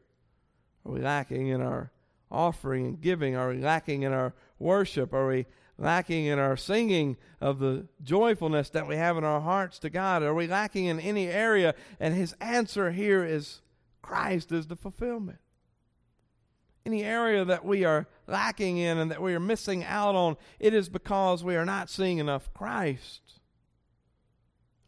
Are 0.86 0.92
we 0.92 1.02
lacking 1.02 1.48
in 1.48 1.62
our 1.62 1.92
offering 2.34 2.86
and 2.86 3.02
giving? 3.02 3.36
Are 3.36 3.50
we 3.50 3.60
lacking 3.60 4.02
in 4.02 4.12
our 4.12 4.34
worship? 4.60 5.14
Are 5.14 5.28
we 5.28 5.46
lacking 5.78 6.26
in 6.26 6.40
our 6.40 6.58
singing 6.58 7.18
of 7.42 7.60
the 7.60 7.88
joyfulness 8.04 8.70
that 8.72 8.88
we 8.88 8.96
have 8.96 9.18
in 9.18 9.24
our 9.24 9.42
hearts 9.42 9.80
to 9.80 9.90
God? 9.90 10.24
Are 10.24 10.34
we 10.34 10.48
lacking 10.48 10.86
in 10.86 11.00
any 11.00 11.28
area? 11.28 11.76
And 12.00 12.16
his 12.16 12.34
answer 12.42 12.92
here 12.92 13.24
is 13.24 13.62
Christ 14.02 14.52
is 14.52 14.68
the 14.68 14.76
fulfillment. 14.76 15.40
Any 16.86 17.04
area 17.04 17.46
that 17.46 17.64
we 17.64 17.86
are 17.86 18.08
lacking 18.28 18.78
in 18.78 18.98
and 18.98 19.10
that 19.10 19.22
we 19.22 19.34
are 19.34 19.40
missing 19.40 19.84
out 19.86 20.16
on, 20.16 20.36
it 20.60 20.74
is 20.74 20.90
because 20.90 21.44
we 21.44 21.56
are 21.56 21.66
not 21.66 21.90
seeing 21.90 22.18
enough 22.18 22.54
Christ. 22.54 23.22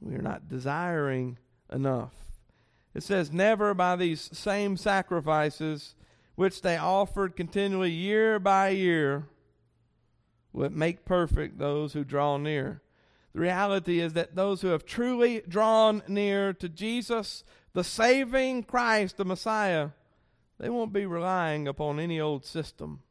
We 0.02 0.16
are 0.16 0.22
not 0.22 0.50
desiring 0.50 1.38
enough. 1.72 2.14
It 2.94 3.04
says, 3.04 3.32
Never 3.32 3.74
by 3.74 3.96
these 3.96 4.30
same 4.38 4.78
sacrifices 4.78 5.96
which 6.36 6.62
they 6.62 6.78
offered 6.78 7.36
continually 7.36 7.92
year 7.92 8.40
by 8.40 8.70
year 8.70 9.28
would 10.54 10.76
make 10.76 11.06
perfect 11.06 11.58
those 11.58 11.94
who 11.94 12.04
draw 12.04 12.38
near. 12.38 12.82
The 13.34 13.42
reality 13.42 14.00
is 14.00 14.14
that 14.14 14.36
those 14.36 14.62
who 14.62 14.70
have 14.70 14.86
truly 14.86 15.42
drawn 15.48 16.02
near 16.08 16.54
to 16.54 16.70
Jesus, 16.70 17.44
the 17.74 17.84
saving 17.84 18.64
Christ, 18.64 19.18
the 19.18 19.26
Messiah, 19.26 19.90
they 20.58 20.70
won't 20.70 20.94
be 20.94 21.06
relying 21.06 21.68
upon 21.68 22.00
any 22.00 22.20
old 22.20 22.46
system. 22.46 23.02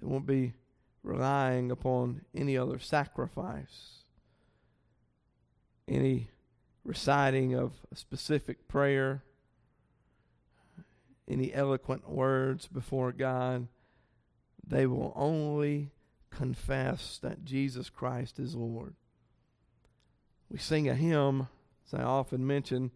They 0.00 0.06
won't 0.06 0.26
be 0.26 0.54
relying 1.02 1.70
upon 1.70 2.22
any 2.34 2.56
other 2.58 2.78
sacrifice, 2.78 4.04
any 5.86 6.30
reciting 6.84 7.54
of 7.54 7.72
a 7.92 7.96
specific 7.96 8.68
prayer 8.68 9.22
any 11.30 11.54
eloquent 11.54 12.08
words 12.10 12.66
before 12.66 13.12
God. 13.12 13.68
They 14.66 14.86
will 14.86 15.12
only 15.14 15.90
confess 16.30 17.18
that 17.22 17.44
Jesus 17.44 17.88
Christ 17.88 18.38
is 18.38 18.54
Lord. 18.54 18.94
We 20.50 20.58
sing 20.58 20.88
a 20.88 20.94
hymn, 20.94 21.48
as 21.86 21.94
I 21.94 22.02
often 22.02 22.46
mention 22.46 22.90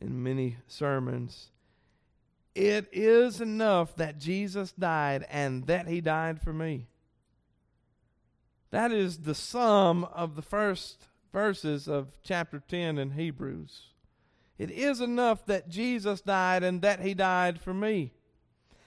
in 0.00 0.22
many 0.22 0.56
sermons. 0.66 1.50
It 2.54 2.88
is 2.92 3.40
enough 3.40 3.94
that 3.96 4.18
Jesus 4.18 4.72
died 4.72 5.26
and 5.30 5.66
that 5.66 5.86
he 5.86 6.00
died 6.00 6.40
for 6.40 6.52
me. 6.52 6.86
That 8.70 8.92
is 8.92 9.18
the 9.18 9.34
sum 9.34 10.04
of 10.04 10.36
the 10.36 10.42
first 10.42 11.06
verses 11.32 11.88
of 11.88 12.18
chapter 12.22 12.62
10 12.66 12.98
in 12.98 13.12
Hebrews. 13.12 13.88
It 14.58 14.70
is 14.70 15.00
enough 15.00 15.46
that 15.46 15.68
Jesus 15.68 16.20
died 16.20 16.62
and 16.62 16.82
that 16.82 17.00
he 17.00 17.14
died 17.14 17.60
for 17.60 17.72
me. 17.72 18.12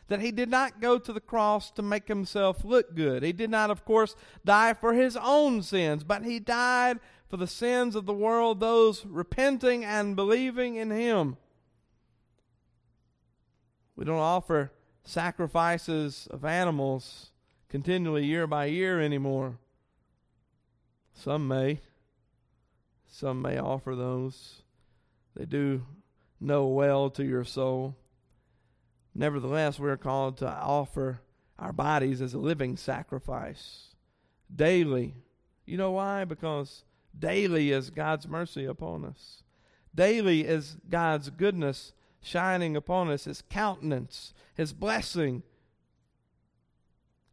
That 0.07 0.19
he 0.19 0.31
did 0.31 0.49
not 0.49 0.81
go 0.81 0.99
to 0.99 1.13
the 1.13 1.21
cross 1.21 1.71
to 1.71 1.81
make 1.81 2.07
himself 2.07 2.63
look 2.63 2.93
good. 2.93 3.23
He 3.23 3.31
did 3.31 3.49
not, 3.49 3.71
of 3.71 3.85
course, 3.85 4.15
die 4.45 4.73
for 4.73 4.93
his 4.93 5.17
own 5.17 5.63
sins, 5.63 6.03
but 6.03 6.23
he 6.23 6.39
died 6.39 6.99
for 7.27 7.37
the 7.37 7.47
sins 7.47 7.95
of 7.95 8.05
the 8.05 8.13
world, 8.13 8.59
those 8.59 9.05
repenting 9.05 9.83
and 9.83 10.15
believing 10.15 10.75
in 10.75 10.91
him. 10.91 11.37
We 13.95 14.05
don't 14.05 14.19
offer 14.19 14.71
sacrifices 15.03 16.27
of 16.29 16.45
animals 16.45 17.31
continually 17.69 18.25
year 18.25 18.45
by 18.45 18.65
year 18.65 19.01
anymore. 19.01 19.57
Some 21.13 21.47
may. 21.47 21.79
Some 23.13 23.43
may 23.43 23.59
offer 23.59 23.95
those. 23.95 24.63
They 25.35 25.45
do 25.45 25.85
know 26.41 26.65
well 26.65 27.11
to 27.11 27.23
your 27.23 27.43
soul. 27.43 27.95
Nevertheless, 29.13 29.77
we're 29.77 29.97
called 29.97 30.37
to 30.37 30.49
offer 30.49 31.21
our 31.59 31.71
bodies 31.71 32.23
as 32.23 32.33
a 32.33 32.39
living 32.39 32.75
sacrifice 32.75 33.93
daily. 34.53 35.13
You 35.67 35.77
know 35.77 35.91
why? 35.91 36.25
Because 36.25 36.85
daily 37.17 37.69
is 37.69 37.91
God's 37.91 38.27
mercy 38.27 38.65
upon 38.65 39.05
us. 39.05 39.43
Daily 39.93 40.41
is 40.41 40.77
God's 40.89 41.29
goodness 41.29 41.93
shining 42.19 42.75
upon 42.75 43.11
us, 43.11 43.25
His 43.25 43.43
countenance, 43.47 44.33
His 44.55 44.73
blessing, 44.73 45.43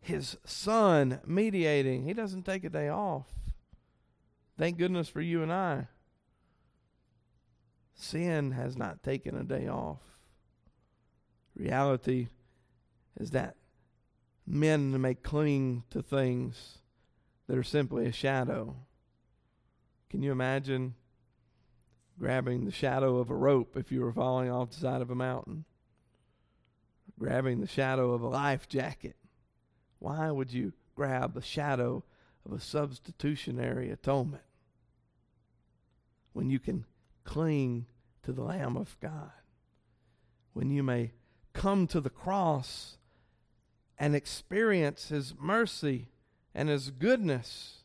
His 0.02 0.36
Son 0.44 1.20
mediating. 1.24 2.04
He 2.04 2.12
doesn't 2.12 2.44
take 2.44 2.64
a 2.64 2.68
day 2.68 2.90
off. 2.90 3.39
Thank 4.60 4.76
goodness 4.76 5.08
for 5.08 5.22
you 5.22 5.42
and 5.42 5.50
I. 5.50 5.88
Sin 7.94 8.50
has 8.50 8.76
not 8.76 9.02
taken 9.02 9.34
a 9.34 9.42
day 9.42 9.66
off. 9.66 10.02
Reality 11.56 12.28
is 13.18 13.30
that 13.30 13.56
men 14.46 15.00
may 15.00 15.14
cling 15.14 15.84
to 15.88 16.02
things 16.02 16.76
that 17.46 17.56
are 17.56 17.62
simply 17.62 18.04
a 18.04 18.12
shadow. 18.12 18.76
Can 20.10 20.22
you 20.22 20.30
imagine 20.30 20.94
grabbing 22.18 22.66
the 22.66 22.70
shadow 22.70 23.16
of 23.16 23.30
a 23.30 23.34
rope 23.34 23.78
if 23.78 23.90
you 23.90 24.02
were 24.02 24.12
falling 24.12 24.50
off 24.50 24.72
the 24.72 24.76
side 24.76 25.00
of 25.00 25.10
a 25.10 25.14
mountain? 25.14 25.64
Grabbing 27.18 27.62
the 27.62 27.66
shadow 27.66 28.12
of 28.12 28.20
a 28.20 28.28
life 28.28 28.68
jacket. 28.68 29.16
Why 30.00 30.30
would 30.30 30.52
you 30.52 30.74
grab 30.94 31.32
the 31.32 31.40
shadow 31.40 32.04
of 32.44 32.52
a 32.52 32.60
substitutionary 32.60 33.90
atonement 33.90 34.42
when 36.32 36.50
you 36.50 36.58
can 36.58 36.84
cling 37.24 37.86
to 38.22 38.32
the 38.32 38.42
Lamb 38.42 38.76
of 38.76 38.96
God? 39.00 39.30
When 40.52 40.70
you 40.70 40.82
may 40.82 41.12
come 41.52 41.86
to 41.88 42.00
the 42.00 42.10
cross 42.10 42.96
and 43.98 44.14
experience 44.14 45.08
His 45.08 45.34
mercy 45.38 46.08
and 46.54 46.68
His 46.68 46.90
goodness. 46.90 47.84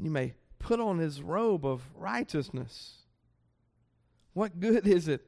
You 0.00 0.10
may 0.10 0.34
put 0.58 0.80
on 0.80 0.98
His 0.98 1.22
robe 1.22 1.64
of 1.64 1.82
righteousness. 1.94 3.02
What 4.32 4.60
good 4.60 4.86
is 4.86 5.08
it? 5.08 5.26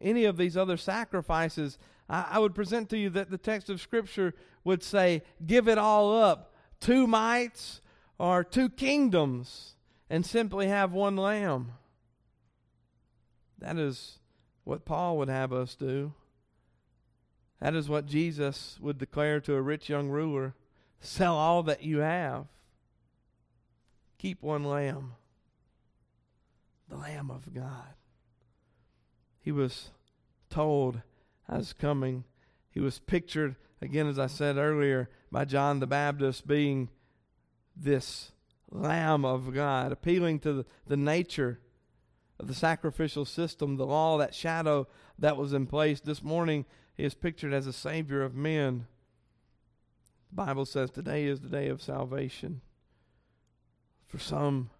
Any 0.00 0.24
of 0.24 0.36
these 0.36 0.56
other 0.56 0.76
sacrifices, 0.76 1.78
I, 2.08 2.26
I 2.32 2.38
would 2.38 2.54
present 2.54 2.90
to 2.90 2.98
you 2.98 3.10
that 3.10 3.30
the 3.30 3.38
text 3.38 3.70
of 3.70 3.80
Scripture 3.80 4.34
would 4.64 4.82
say, 4.82 5.22
Give 5.46 5.68
it 5.68 5.78
all 5.78 6.16
up, 6.20 6.54
two 6.80 7.06
mites 7.06 7.80
or 8.18 8.44
two 8.44 8.68
kingdoms, 8.68 9.73
and 10.14 10.24
simply 10.24 10.68
have 10.68 10.92
one 10.92 11.16
lamb. 11.16 11.72
That 13.58 13.76
is 13.76 14.20
what 14.62 14.84
Paul 14.84 15.18
would 15.18 15.28
have 15.28 15.52
us 15.52 15.74
do. 15.74 16.12
That 17.60 17.74
is 17.74 17.88
what 17.88 18.06
Jesus 18.06 18.78
would 18.80 18.96
declare 18.96 19.40
to 19.40 19.56
a 19.56 19.60
rich 19.60 19.88
young 19.88 20.10
ruler 20.10 20.54
sell 21.00 21.34
all 21.34 21.64
that 21.64 21.82
you 21.82 21.98
have, 21.98 22.46
keep 24.16 24.40
one 24.40 24.62
lamb, 24.62 25.14
the 26.88 26.96
Lamb 26.96 27.28
of 27.28 27.52
God. 27.52 27.94
He 29.40 29.50
was 29.50 29.90
told 30.48 31.00
as 31.48 31.72
coming, 31.72 32.22
he 32.70 32.78
was 32.78 33.00
pictured, 33.00 33.56
again, 33.82 34.06
as 34.06 34.20
I 34.20 34.28
said 34.28 34.58
earlier, 34.58 35.10
by 35.32 35.44
John 35.44 35.80
the 35.80 35.88
Baptist 35.88 36.46
being 36.46 36.88
this 37.74 38.30
Lamb 38.74 39.24
of 39.24 39.54
God, 39.54 39.92
appealing 39.92 40.40
to 40.40 40.52
the, 40.52 40.66
the 40.86 40.96
nature 40.96 41.60
of 42.40 42.48
the 42.48 42.54
sacrificial 42.54 43.24
system, 43.24 43.76
the 43.76 43.86
law, 43.86 44.18
that 44.18 44.34
shadow 44.34 44.88
that 45.18 45.36
was 45.36 45.52
in 45.52 45.66
place. 45.66 46.00
This 46.00 46.22
morning, 46.22 46.66
he 46.96 47.04
is 47.04 47.14
pictured 47.14 47.52
as 47.52 47.68
a 47.68 47.72
Savior 47.72 48.22
of 48.22 48.34
men. 48.34 48.86
The 50.30 50.44
Bible 50.44 50.66
says 50.66 50.90
today 50.90 51.26
is 51.26 51.40
the 51.40 51.48
day 51.48 51.68
of 51.68 51.80
salvation. 51.80 52.60
For 54.04 54.18
some, 54.18 54.70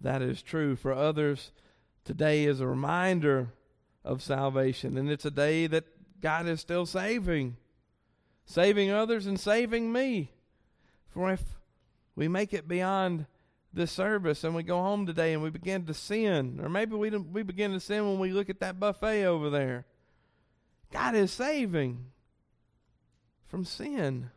that 0.00 0.22
is 0.22 0.40
true. 0.40 0.74
For 0.74 0.94
others, 0.94 1.52
today 2.04 2.44
is 2.44 2.60
a 2.60 2.66
reminder 2.66 3.50
of 4.04 4.22
salvation. 4.22 4.96
And 4.96 5.10
it's 5.10 5.26
a 5.26 5.30
day 5.30 5.66
that 5.66 5.84
God 6.22 6.48
is 6.48 6.60
still 6.60 6.86
saving, 6.86 7.58
saving 8.46 8.90
others 8.90 9.26
and 9.26 9.38
saving 9.38 9.92
me. 9.92 10.30
For 11.08 11.30
if 11.30 11.42
we 12.14 12.28
make 12.28 12.52
it 12.52 12.68
beyond 12.68 13.26
the 13.72 13.86
service 13.86 14.44
and 14.44 14.54
we 14.54 14.62
go 14.62 14.80
home 14.80 15.06
today 15.06 15.32
and 15.32 15.42
we 15.42 15.50
begin 15.50 15.86
to 15.86 15.94
sin, 15.94 16.60
or 16.62 16.68
maybe 16.68 16.94
we, 16.94 17.10
we 17.10 17.42
begin 17.42 17.72
to 17.72 17.80
sin 17.80 18.06
when 18.06 18.18
we 18.18 18.32
look 18.32 18.50
at 18.50 18.60
that 18.60 18.78
buffet 18.78 19.24
over 19.24 19.48
there. 19.50 19.86
God 20.92 21.14
is 21.14 21.32
saving 21.32 22.06
from 23.46 23.64
sin, 23.64 24.30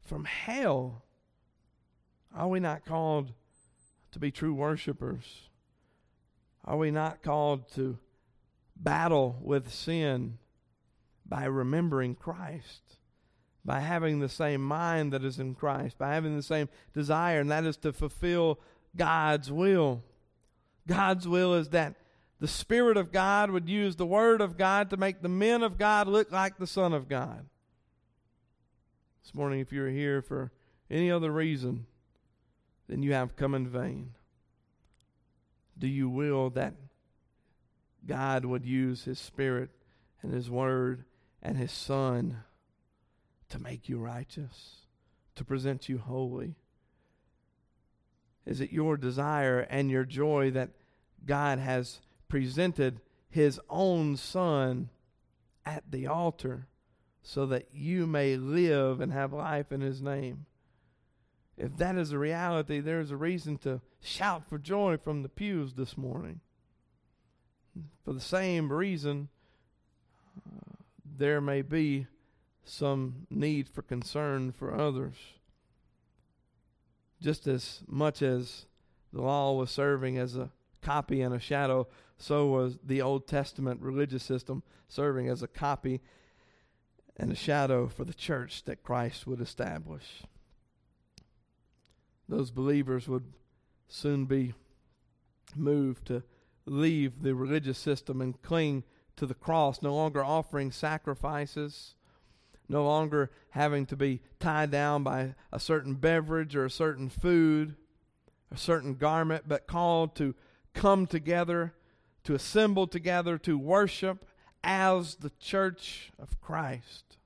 from 0.00 0.24
hell. 0.24 1.02
Are 2.34 2.48
we 2.48 2.60
not 2.60 2.84
called 2.84 3.32
to 4.12 4.18
be 4.18 4.30
true 4.30 4.54
worshipers? 4.54 5.48
Are 6.64 6.76
we 6.76 6.90
not 6.90 7.22
called 7.22 7.72
to 7.72 7.98
battle 8.76 9.38
with 9.42 9.72
sin 9.72 10.38
by 11.26 11.44
remembering 11.46 12.14
Christ? 12.14 12.97
By 13.68 13.80
having 13.80 14.18
the 14.18 14.30
same 14.30 14.62
mind 14.62 15.12
that 15.12 15.22
is 15.22 15.38
in 15.38 15.54
Christ, 15.54 15.98
by 15.98 16.14
having 16.14 16.34
the 16.34 16.42
same 16.42 16.70
desire, 16.94 17.40
and 17.40 17.50
that 17.50 17.66
is 17.66 17.76
to 17.76 17.92
fulfill 17.92 18.58
God's 18.96 19.52
will. 19.52 20.02
God's 20.86 21.28
will 21.28 21.52
is 21.52 21.68
that 21.68 21.96
the 22.40 22.48
Spirit 22.48 22.96
of 22.96 23.12
God 23.12 23.50
would 23.50 23.68
use 23.68 23.96
the 23.96 24.06
Word 24.06 24.40
of 24.40 24.56
God 24.56 24.88
to 24.88 24.96
make 24.96 25.20
the 25.20 25.28
men 25.28 25.62
of 25.62 25.76
God 25.76 26.08
look 26.08 26.32
like 26.32 26.56
the 26.56 26.66
Son 26.66 26.94
of 26.94 27.10
God. 27.10 27.44
This 29.22 29.34
morning, 29.34 29.60
if 29.60 29.70
you're 29.70 29.90
here 29.90 30.22
for 30.22 30.50
any 30.90 31.10
other 31.10 31.30
reason, 31.30 31.84
then 32.88 33.02
you 33.02 33.12
have 33.12 33.36
come 33.36 33.54
in 33.54 33.68
vain. 33.68 34.14
Do 35.76 35.86
you 35.86 36.08
will 36.08 36.48
that 36.50 36.72
God 38.06 38.46
would 38.46 38.64
use 38.64 39.04
His 39.04 39.18
Spirit 39.18 39.68
and 40.22 40.32
His 40.32 40.48
Word 40.48 41.04
and 41.42 41.58
His 41.58 41.70
Son 41.70 42.44
to 43.50 43.58
make 43.58 43.88
you 43.88 43.98
righteous, 43.98 44.86
to 45.34 45.44
present 45.44 45.88
you 45.88 45.98
holy? 45.98 46.56
Is 48.46 48.60
it 48.60 48.72
your 48.72 48.96
desire 48.96 49.60
and 49.60 49.90
your 49.90 50.04
joy 50.04 50.50
that 50.52 50.70
God 51.26 51.58
has 51.58 52.00
presented 52.28 53.00
his 53.28 53.60
own 53.68 54.16
son 54.16 54.88
at 55.66 55.90
the 55.90 56.06
altar 56.06 56.66
so 57.22 57.44
that 57.46 57.66
you 57.72 58.06
may 58.06 58.36
live 58.36 59.00
and 59.00 59.12
have 59.12 59.32
life 59.32 59.70
in 59.70 59.80
his 59.80 60.00
name? 60.00 60.46
If 61.58 61.76
that 61.76 61.96
is 61.96 62.12
a 62.12 62.18
reality, 62.18 62.80
there's 62.80 63.10
a 63.10 63.16
reason 63.16 63.58
to 63.58 63.80
shout 64.00 64.48
for 64.48 64.58
joy 64.58 64.96
from 64.96 65.22
the 65.22 65.28
pews 65.28 65.74
this 65.74 65.98
morning. 65.98 66.40
For 68.04 68.12
the 68.12 68.20
same 68.20 68.72
reason, 68.72 69.28
uh, 70.38 70.76
there 71.04 71.40
may 71.40 71.62
be 71.62 72.06
some 72.68 73.26
need 73.30 73.68
for 73.68 73.82
concern 73.82 74.52
for 74.52 74.74
others. 74.74 75.16
Just 77.20 77.46
as 77.46 77.82
much 77.86 78.22
as 78.22 78.66
the 79.12 79.22
law 79.22 79.52
was 79.54 79.70
serving 79.70 80.18
as 80.18 80.36
a 80.36 80.50
copy 80.82 81.20
and 81.22 81.34
a 81.34 81.40
shadow, 81.40 81.88
so 82.16 82.46
was 82.46 82.78
the 82.84 83.02
Old 83.02 83.26
Testament 83.26 83.80
religious 83.80 84.22
system 84.22 84.62
serving 84.88 85.28
as 85.28 85.42
a 85.42 85.48
copy 85.48 86.00
and 87.16 87.32
a 87.32 87.36
shadow 87.36 87.88
for 87.88 88.04
the 88.04 88.14
church 88.14 88.64
that 88.64 88.82
Christ 88.82 89.26
would 89.26 89.40
establish. 89.40 90.22
Those 92.28 92.50
believers 92.50 93.08
would 93.08 93.32
soon 93.88 94.26
be 94.26 94.54
moved 95.56 96.06
to 96.06 96.22
leave 96.66 97.22
the 97.22 97.34
religious 97.34 97.78
system 97.78 98.20
and 98.20 98.40
cling 98.42 98.84
to 99.16 99.26
the 99.26 99.34
cross, 99.34 99.82
no 99.82 99.94
longer 99.94 100.22
offering 100.22 100.70
sacrifices 100.70 101.94
no 102.68 102.84
longer 102.84 103.30
having 103.50 103.86
to 103.86 103.96
be 103.96 104.20
tied 104.38 104.70
down 104.70 105.02
by 105.02 105.34
a 105.52 105.58
certain 105.58 105.94
beverage 105.94 106.54
or 106.54 106.64
a 106.64 106.70
certain 106.70 107.08
food, 107.08 107.76
a 108.50 108.56
certain 108.56 108.94
garment, 108.94 109.44
but 109.46 109.66
called 109.66 110.14
to 110.16 110.34
come 110.74 111.06
together, 111.06 111.74
to 112.24 112.34
assemble 112.34 112.86
together, 112.86 113.38
to 113.38 113.58
worship 113.58 114.26
as 114.62 115.16
the 115.16 115.32
church 115.40 116.10
of 116.18 116.40
Christ. 116.40 117.16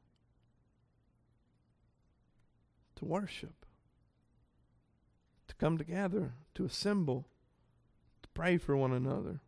To 2.97 3.05
worship, 3.05 3.67
to 5.49 5.55
come 5.57 5.77
together, 5.77 6.35
to 6.55 6.65
assemble, 6.65 7.27
to 8.23 8.29
pray 8.29 8.59
for 8.59 8.77
one 8.77 8.93
another, 8.93 9.41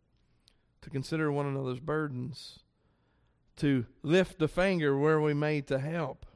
to 0.83 0.91
consider 0.91 1.31
one 1.31 1.47
another's 1.47 1.79
burdens, 1.79 2.59
to 3.57 3.87
lift 4.03 4.43
a 4.43 4.49
finger 4.49 4.99
where 4.99 5.21
we 5.21 5.35
may 5.35 5.61
to 5.63 5.79
help, 5.79 6.27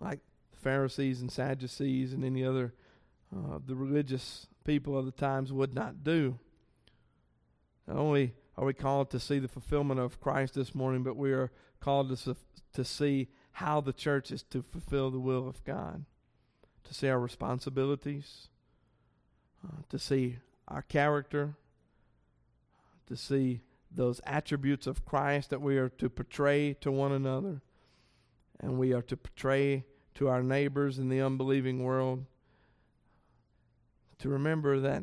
like 0.00 0.20
the 0.50 0.58
Pharisees 0.58 1.20
and 1.20 1.30
Sadducees 1.30 2.12
and 2.12 2.24
any 2.24 2.44
other 2.44 2.74
uh, 3.34 3.58
the 3.64 3.74
religious 3.74 4.46
people 4.64 4.96
of 4.96 5.06
the 5.06 5.12
times 5.12 5.52
would 5.52 5.74
not 5.74 6.04
do. 6.04 6.38
Not 7.86 7.96
only 7.96 8.34
are 8.56 8.64
we 8.64 8.74
called 8.74 9.10
to 9.10 9.20
see 9.20 9.38
the 9.38 9.48
fulfillment 9.48 10.00
of 10.00 10.20
Christ 10.20 10.54
this 10.54 10.74
morning, 10.74 11.02
but 11.02 11.16
we 11.16 11.32
are 11.32 11.50
called 11.80 12.16
to, 12.16 12.36
to 12.72 12.84
see 12.84 13.28
how 13.52 13.80
the 13.80 13.92
church 13.92 14.30
is 14.30 14.42
to 14.44 14.62
fulfill 14.62 15.10
the 15.10 15.18
will 15.18 15.48
of 15.48 15.64
God, 15.64 16.04
to 16.84 16.94
see 16.94 17.08
our 17.08 17.20
responsibilities, 17.20 18.48
uh, 19.66 19.82
to 19.88 19.98
see 19.98 20.38
our 20.68 20.82
character, 20.82 21.54
to 23.06 23.16
see 23.16 23.60
those 23.94 24.20
attributes 24.24 24.86
of 24.86 25.04
Christ 25.04 25.50
that 25.50 25.60
we 25.60 25.78
are 25.78 25.88
to 25.90 26.08
portray 26.08 26.74
to 26.80 26.90
one 26.90 27.12
another, 27.12 27.62
and 28.60 28.78
we 28.78 28.92
are 28.92 29.02
to 29.02 29.16
portray 29.16 29.84
to 30.14 30.28
our 30.28 30.42
neighbors 30.42 30.98
in 30.98 31.08
the 31.08 31.20
unbelieving 31.20 31.82
world. 31.82 32.24
To 34.18 34.28
remember 34.28 34.80
that 34.80 35.02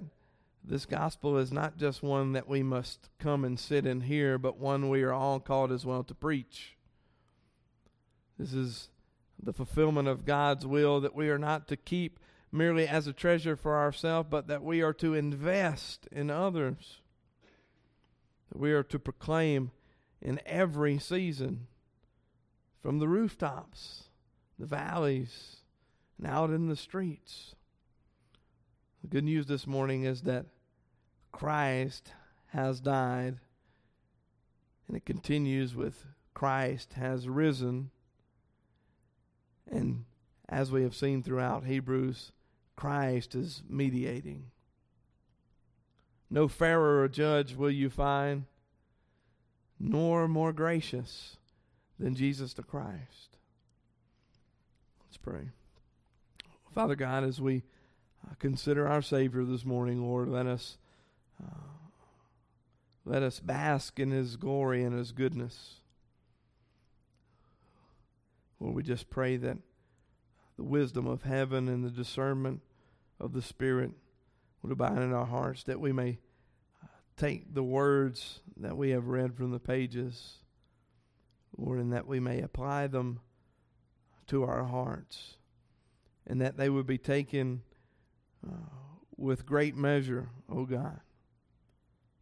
this 0.64 0.86
gospel 0.86 1.38
is 1.38 1.52
not 1.52 1.78
just 1.78 2.04
one 2.04 2.34
that 2.34 2.48
we 2.48 2.64
must 2.64 3.10
come 3.20 3.44
and 3.44 3.60
sit 3.60 3.86
and 3.86 4.04
hear, 4.04 4.38
but 4.38 4.58
one 4.58 4.90
we 4.90 5.04
are 5.04 5.14
all 5.14 5.40
called 5.40 5.72
as 5.72 5.86
well 5.86 6.04
to 6.04 6.14
preach. 6.14 6.78
This 8.38 8.54
is 8.54 8.90
the 9.42 9.54
fulfillment 9.54 10.08
of 10.08 10.26
God's 10.26 10.66
will 10.66 11.02
that 11.02 11.16
we 11.16 11.30
are 11.30 11.40
not 11.40 11.68
to 11.68 11.78
keep 11.78 12.20
merely 12.52 12.88
as 12.88 13.08
a 13.08 13.14
treasure 13.14 13.56
for 13.56 13.78
ourselves, 13.78 14.28
but 14.30 14.48
that 14.48 14.64
we 14.64 14.82
are 14.82 14.94
to 14.94 15.14
invest 15.14 16.08
in 16.12 16.30
others. 16.30 17.01
That 18.52 18.60
we 18.60 18.74
are 18.74 18.84
to 18.84 19.00
proclaim 19.00 19.72
in 20.22 20.40
every 20.46 21.00
season 21.00 21.68
from 22.82 23.00
the 23.00 23.08
rooftops, 23.08 24.10
the 24.60 24.66
valleys, 24.66 25.58
and 26.18 26.28
out 26.28 26.50
in 26.50 26.68
the 26.68 26.76
streets. 26.76 27.56
The 29.02 29.08
good 29.08 29.24
news 29.24 29.46
this 29.46 29.66
morning 29.66 30.04
is 30.04 30.24
that 30.24 30.48
Christ 31.32 32.14
has 32.48 32.82
died, 32.82 33.40
and 34.88 34.98
it 34.98 35.06
continues 35.06 35.74
with 35.74 36.06
Christ 36.34 36.94
has 36.94 37.30
risen. 37.30 37.92
And 39.70 40.04
as 40.50 40.72
we 40.72 40.84
have 40.84 40.96
seen 40.96 41.24
throughout 41.24 41.64
Hebrews, 41.64 42.34
Christ 42.76 43.34
is 43.34 43.64
mediating. 43.70 44.52
No 46.32 46.48
fairer 46.48 47.08
judge 47.10 47.56
will 47.56 47.70
you 47.70 47.90
find, 47.90 48.46
nor 49.78 50.28
more 50.28 50.54
gracious 50.54 51.36
than 52.00 52.16
Jesus 52.16 52.54
the 52.54 52.64
Christ. 52.64 53.38
Let's 55.06 55.18
pray. 55.18 55.50
Father 56.74 56.96
God, 56.96 57.26
as 57.26 57.42
we 57.42 57.64
uh, 58.26 58.36
consider 58.40 58.88
our 58.88 59.02
Savior 59.02 59.44
this 59.44 59.66
morning, 59.66 60.02
Lord. 60.02 60.30
Let 60.30 60.46
us 60.46 60.78
uh, 61.42 61.68
let 63.04 63.24
us 63.24 63.40
bask 63.40 64.00
in 64.00 64.12
His 64.12 64.36
glory 64.36 64.84
and 64.84 64.98
His 64.98 65.12
goodness. 65.12 65.80
Lord, 68.60 68.76
we 68.76 68.84
just 68.84 69.10
pray 69.10 69.38
that 69.38 69.58
the 70.56 70.64
wisdom 70.64 71.08
of 71.08 71.24
heaven 71.24 71.68
and 71.68 71.84
the 71.84 71.90
discernment 71.90 72.62
of 73.20 73.34
the 73.34 73.42
Spirit 73.42 73.92
would 74.62 74.72
abide 74.72 74.98
in 74.98 75.14
our 75.14 75.26
hearts, 75.26 75.64
that 75.64 75.80
we 75.80 75.92
may 75.92 76.20
uh, 76.84 76.88
take 77.18 77.54
the 77.54 77.64
words 77.64 78.40
that 78.58 78.78
we 78.78 78.92
have 78.92 79.08
read 79.08 79.36
from 79.36 79.52
the 79.52 79.60
pages, 79.60 80.38
Lord, 81.58 81.80
and 81.80 81.94
that 81.94 82.08
we 82.08 82.20
may 82.20 82.42
apply 82.42 82.88
them 82.88 83.20
to 84.28 84.44
our 84.44 84.64
hearts, 84.66 85.38
and 86.28 86.40
that 86.42 86.58
they 86.58 86.70
would 86.70 86.88
be 86.88 86.98
taken 86.98 87.64
uh, 88.48 88.56
with 89.18 89.46
great 89.46 89.76
measure, 89.76 90.30
O 90.50 90.60
oh 90.60 90.66
God, 90.66 91.00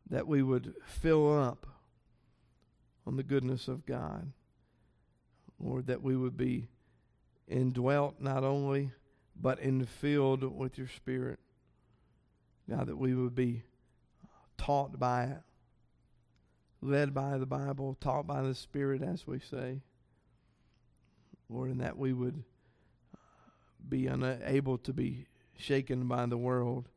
that 0.10 0.28
we 0.28 0.42
would 0.42 0.74
fill 0.86 1.40
up 1.40 1.68
on 3.06 3.16
the 3.16 3.24
goodness 3.24 3.68
of 3.68 3.86
God. 3.86 4.32
Lord, 5.60 5.88
that 5.88 6.02
we 6.02 6.16
would 6.16 6.38
be 6.38 6.68
indwelt 7.48 8.16
not 8.20 8.44
only, 8.44 8.92
but 9.40 9.62
infilled 9.62 10.50
with 10.52 10.78
your 10.78 10.88
Spirit. 10.88 11.40
God, 12.70 12.88
that 12.88 12.98
we 12.98 13.14
would 13.16 13.36
be 13.36 13.64
taught 14.58 15.00
by 15.00 15.24
it, 15.24 15.42
led 16.82 17.14
by 17.14 17.38
the 17.38 17.46
Bible, 17.46 17.98
taught 18.00 18.28
by 18.28 18.42
the 18.42 18.56
Spirit, 18.56 19.02
as 19.02 19.26
we 19.26 19.40
say. 19.40 19.82
Lord, 21.50 21.72
and 21.72 21.82
that 21.82 21.98
we 21.98 22.14
would 22.14 22.44
be 23.88 24.08
unable 24.08 24.78
to 24.78 24.94
be 24.94 25.26
shaken 25.58 26.08
by 26.08 26.26
the 26.28 26.38
world, 26.38 26.90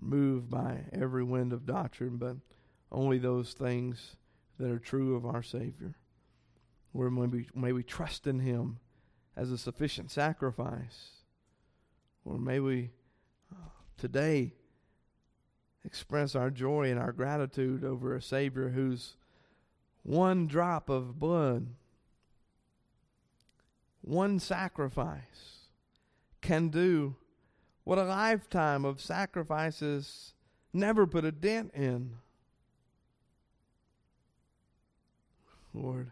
moved 0.00 0.48
by 0.48 0.84
every 0.92 1.24
wind 1.24 1.52
of 1.52 1.66
doctrine, 1.66 2.16
but 2.16 2.36
only 2.92 3.18
those 3.18 3.52
things 3.52 4.16
that 4.58 4.70
are 4.70 4.78
true 4.78 5.16
of 5.16 5.26
our 5.26 5.42
Savior. 5.42 5.96
Where 6.92 7.10
may 7.10 7.26
we, 7.26 7.48
may 7.54 7.72
we 7.72 7.82
trust 7.82 8.26
in 8.26 8.40
Him 8.40 8.78
as 9.36 9.52
a 9.52 9.58
sufficient 9.58 10.10
sacrifice. 10.10 11.10
Or 12.24 12.38
may 12.38 12.60
we 12.60 12.90
uh, 13.52 13.68
today 13.96 14.54
express 15.88 16.34
our 16.34 16.50
joy 16.50 16.90
and 16.90 17.00
our 17.00 17.12
gratitude 17.12 17.82
over 17.82 18.14
a 18.14 18.20
Savior 18.20 18.68
whose 18.68 19.16
one 20.02 20.46
drop 20.46 20.90
of 20.90 21.18
blood, 21.18 21.68
one 24.02 24.38
sacrifice 24.38 25.70
can 26.42 26.68
do 26.68 27.16
what 27.84 27.96
a 27.96 28.04
lifetime 28.04 28.84
of 28.84 29.00
sacrifices 29.00 30.34
never 30.74 31.06
put 31.06 31.24
a 31.24 31.32
dent 31.32 31.72
in. 31.72 32.16
Lord, 35.72 36.10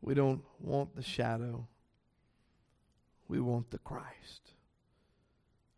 we 0.00 0.14
don't 0.14 0.42
want 0.58 0.96
the 0.96 1.02
shadow. 1.02 1.66
We 3.28 3.40
want 3.40 3.70
the 3.70 3.78
Christ. 3.78 4.52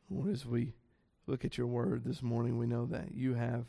Lord, 0.09 0.31
as 0.31 0.47
we 0.47 0.73
look 1.27 1.45
at 1.45 1.59
your 1.59 1.67
word 1.67 2.05
this 2.05 2.23
morning, 2.23 2.59
we 2.59 2.67
know 2.67 2.87
that 2.87 3.15
you 3.15 3.35
have 3.35 3.67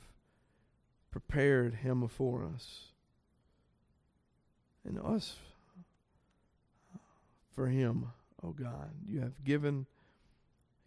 prepared 1.11 1.75
him 1.75 2.07
for 2.07 2.47
us 2.53 2.89
and 4.85 4.99
us 4.99 5.37
for 7.51 7.67
him, 7.67 8.09
O 8.43 8.49
oh 8.49 8.51
God. 8.51 8.91
You 9.07 9.21
have 9.21 9.43
given 9.43 9.87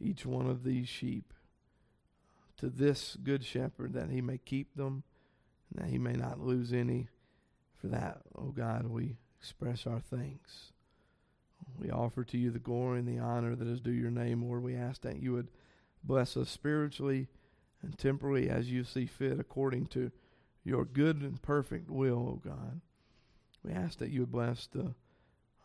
each 0.00 0.24
one 0.24 0.48
of 0.48 0.62
these 0.62 0.88
sheep 0.88 1.34
to 2.58 2.68
this 2.68 3.16
good 3.22 3.44
shepherd 3.44 3.92
that 3.94 4.10
he 4.10 4.20
may 4.20 4.38
keep 4.38 4.76
them 4.76 5.02
and 5.70 5.84
that 5.84 5.90
he 5.90 5.98
may 5.98 6.12
not 6.12 6.40
lose 6.40 6.72
any. 6.72 7.08
For 7.76 7.88
that, 7.88 8.20
O 8.36 8.42
oh 8.42 8.52
God, 8.52 8.86
we 8.86 9.16
express 9.38 9.86
our 9.86 10.00
thanks. 10.00 10.72
We 11.78 11.90
offer 11.90 12.24
to 12.24 12.38
you 12.38 12.50
the 12.50 12.58
glory 12.58 12.98
and 12.98 13.08
the 13.08 13.18
honor 13.18 13.56
that 13.56 13.66
is 13.66 13.80
due 13.80 13.90
your 13.90 14.10
name, 14.10 14.42
Lord. 14.42 14.62
We 14.62 14.76
ask 14.76 15.00
that 15.02 15.22
you 15.22 15.32
would 15.32 15.48
bless 16.02 16.36
us 16.36 16.50
spiritually 16.50 17.28
and 17.82 17.98
temporally 17.98 18.48
as 18.48 18.70
you 18.70 18.84
see 18.84 19.06
fit 19.06 19.40
according 19.40 19.86
to 19.86 20.10
your 20.64 20.84
good 20.84 21.22
and 21.22 21.40
perfect 21.40 21.90
will, 21.90 22.18
O 22.18 22.40
God. 22.44 22.80
We 23.64 23.72
ask 23.72 23.98
that 23.98 24.10
you 24.10 24.20
would 24.20 24.32
bless 24.32 24.66
the 24.66 24.94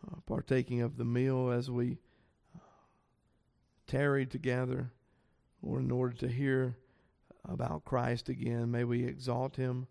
uh, 0.06 0.16
partaking 0.26 0.82
of 0.82 0.98
the 0.98 1.06
meal 1.06 1.52
as 1.52 1.70
we 1.70 1.98
tarried 3.88 4.32
together, 4.32 4.92
or 5.62 5.80
in 5.80 5.92
order 5.92 6.16
to 6.16 6.28
hear 6.28 6.76
about 7.48 7.86
Christ 7.86 8.30
again. 8.30 8.72
May 8.72 8.84
we 8.84 9.06
exalt 9.06 9.56
him, 9.56 9.88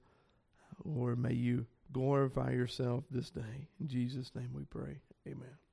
or 0.84 1.16
may 1.16 1.34
you 1.34 1.66
glorify 1.92 2.50
yourself 2.50 3.04
this 3.10 3.30
day. 3.30 3.68
In 3.80 3.88
Jesus' 3.88 4.34
name 4.34 4.50
we 4.52 4.64
pray. 4.64 4.98
Amen. 5.26 5.63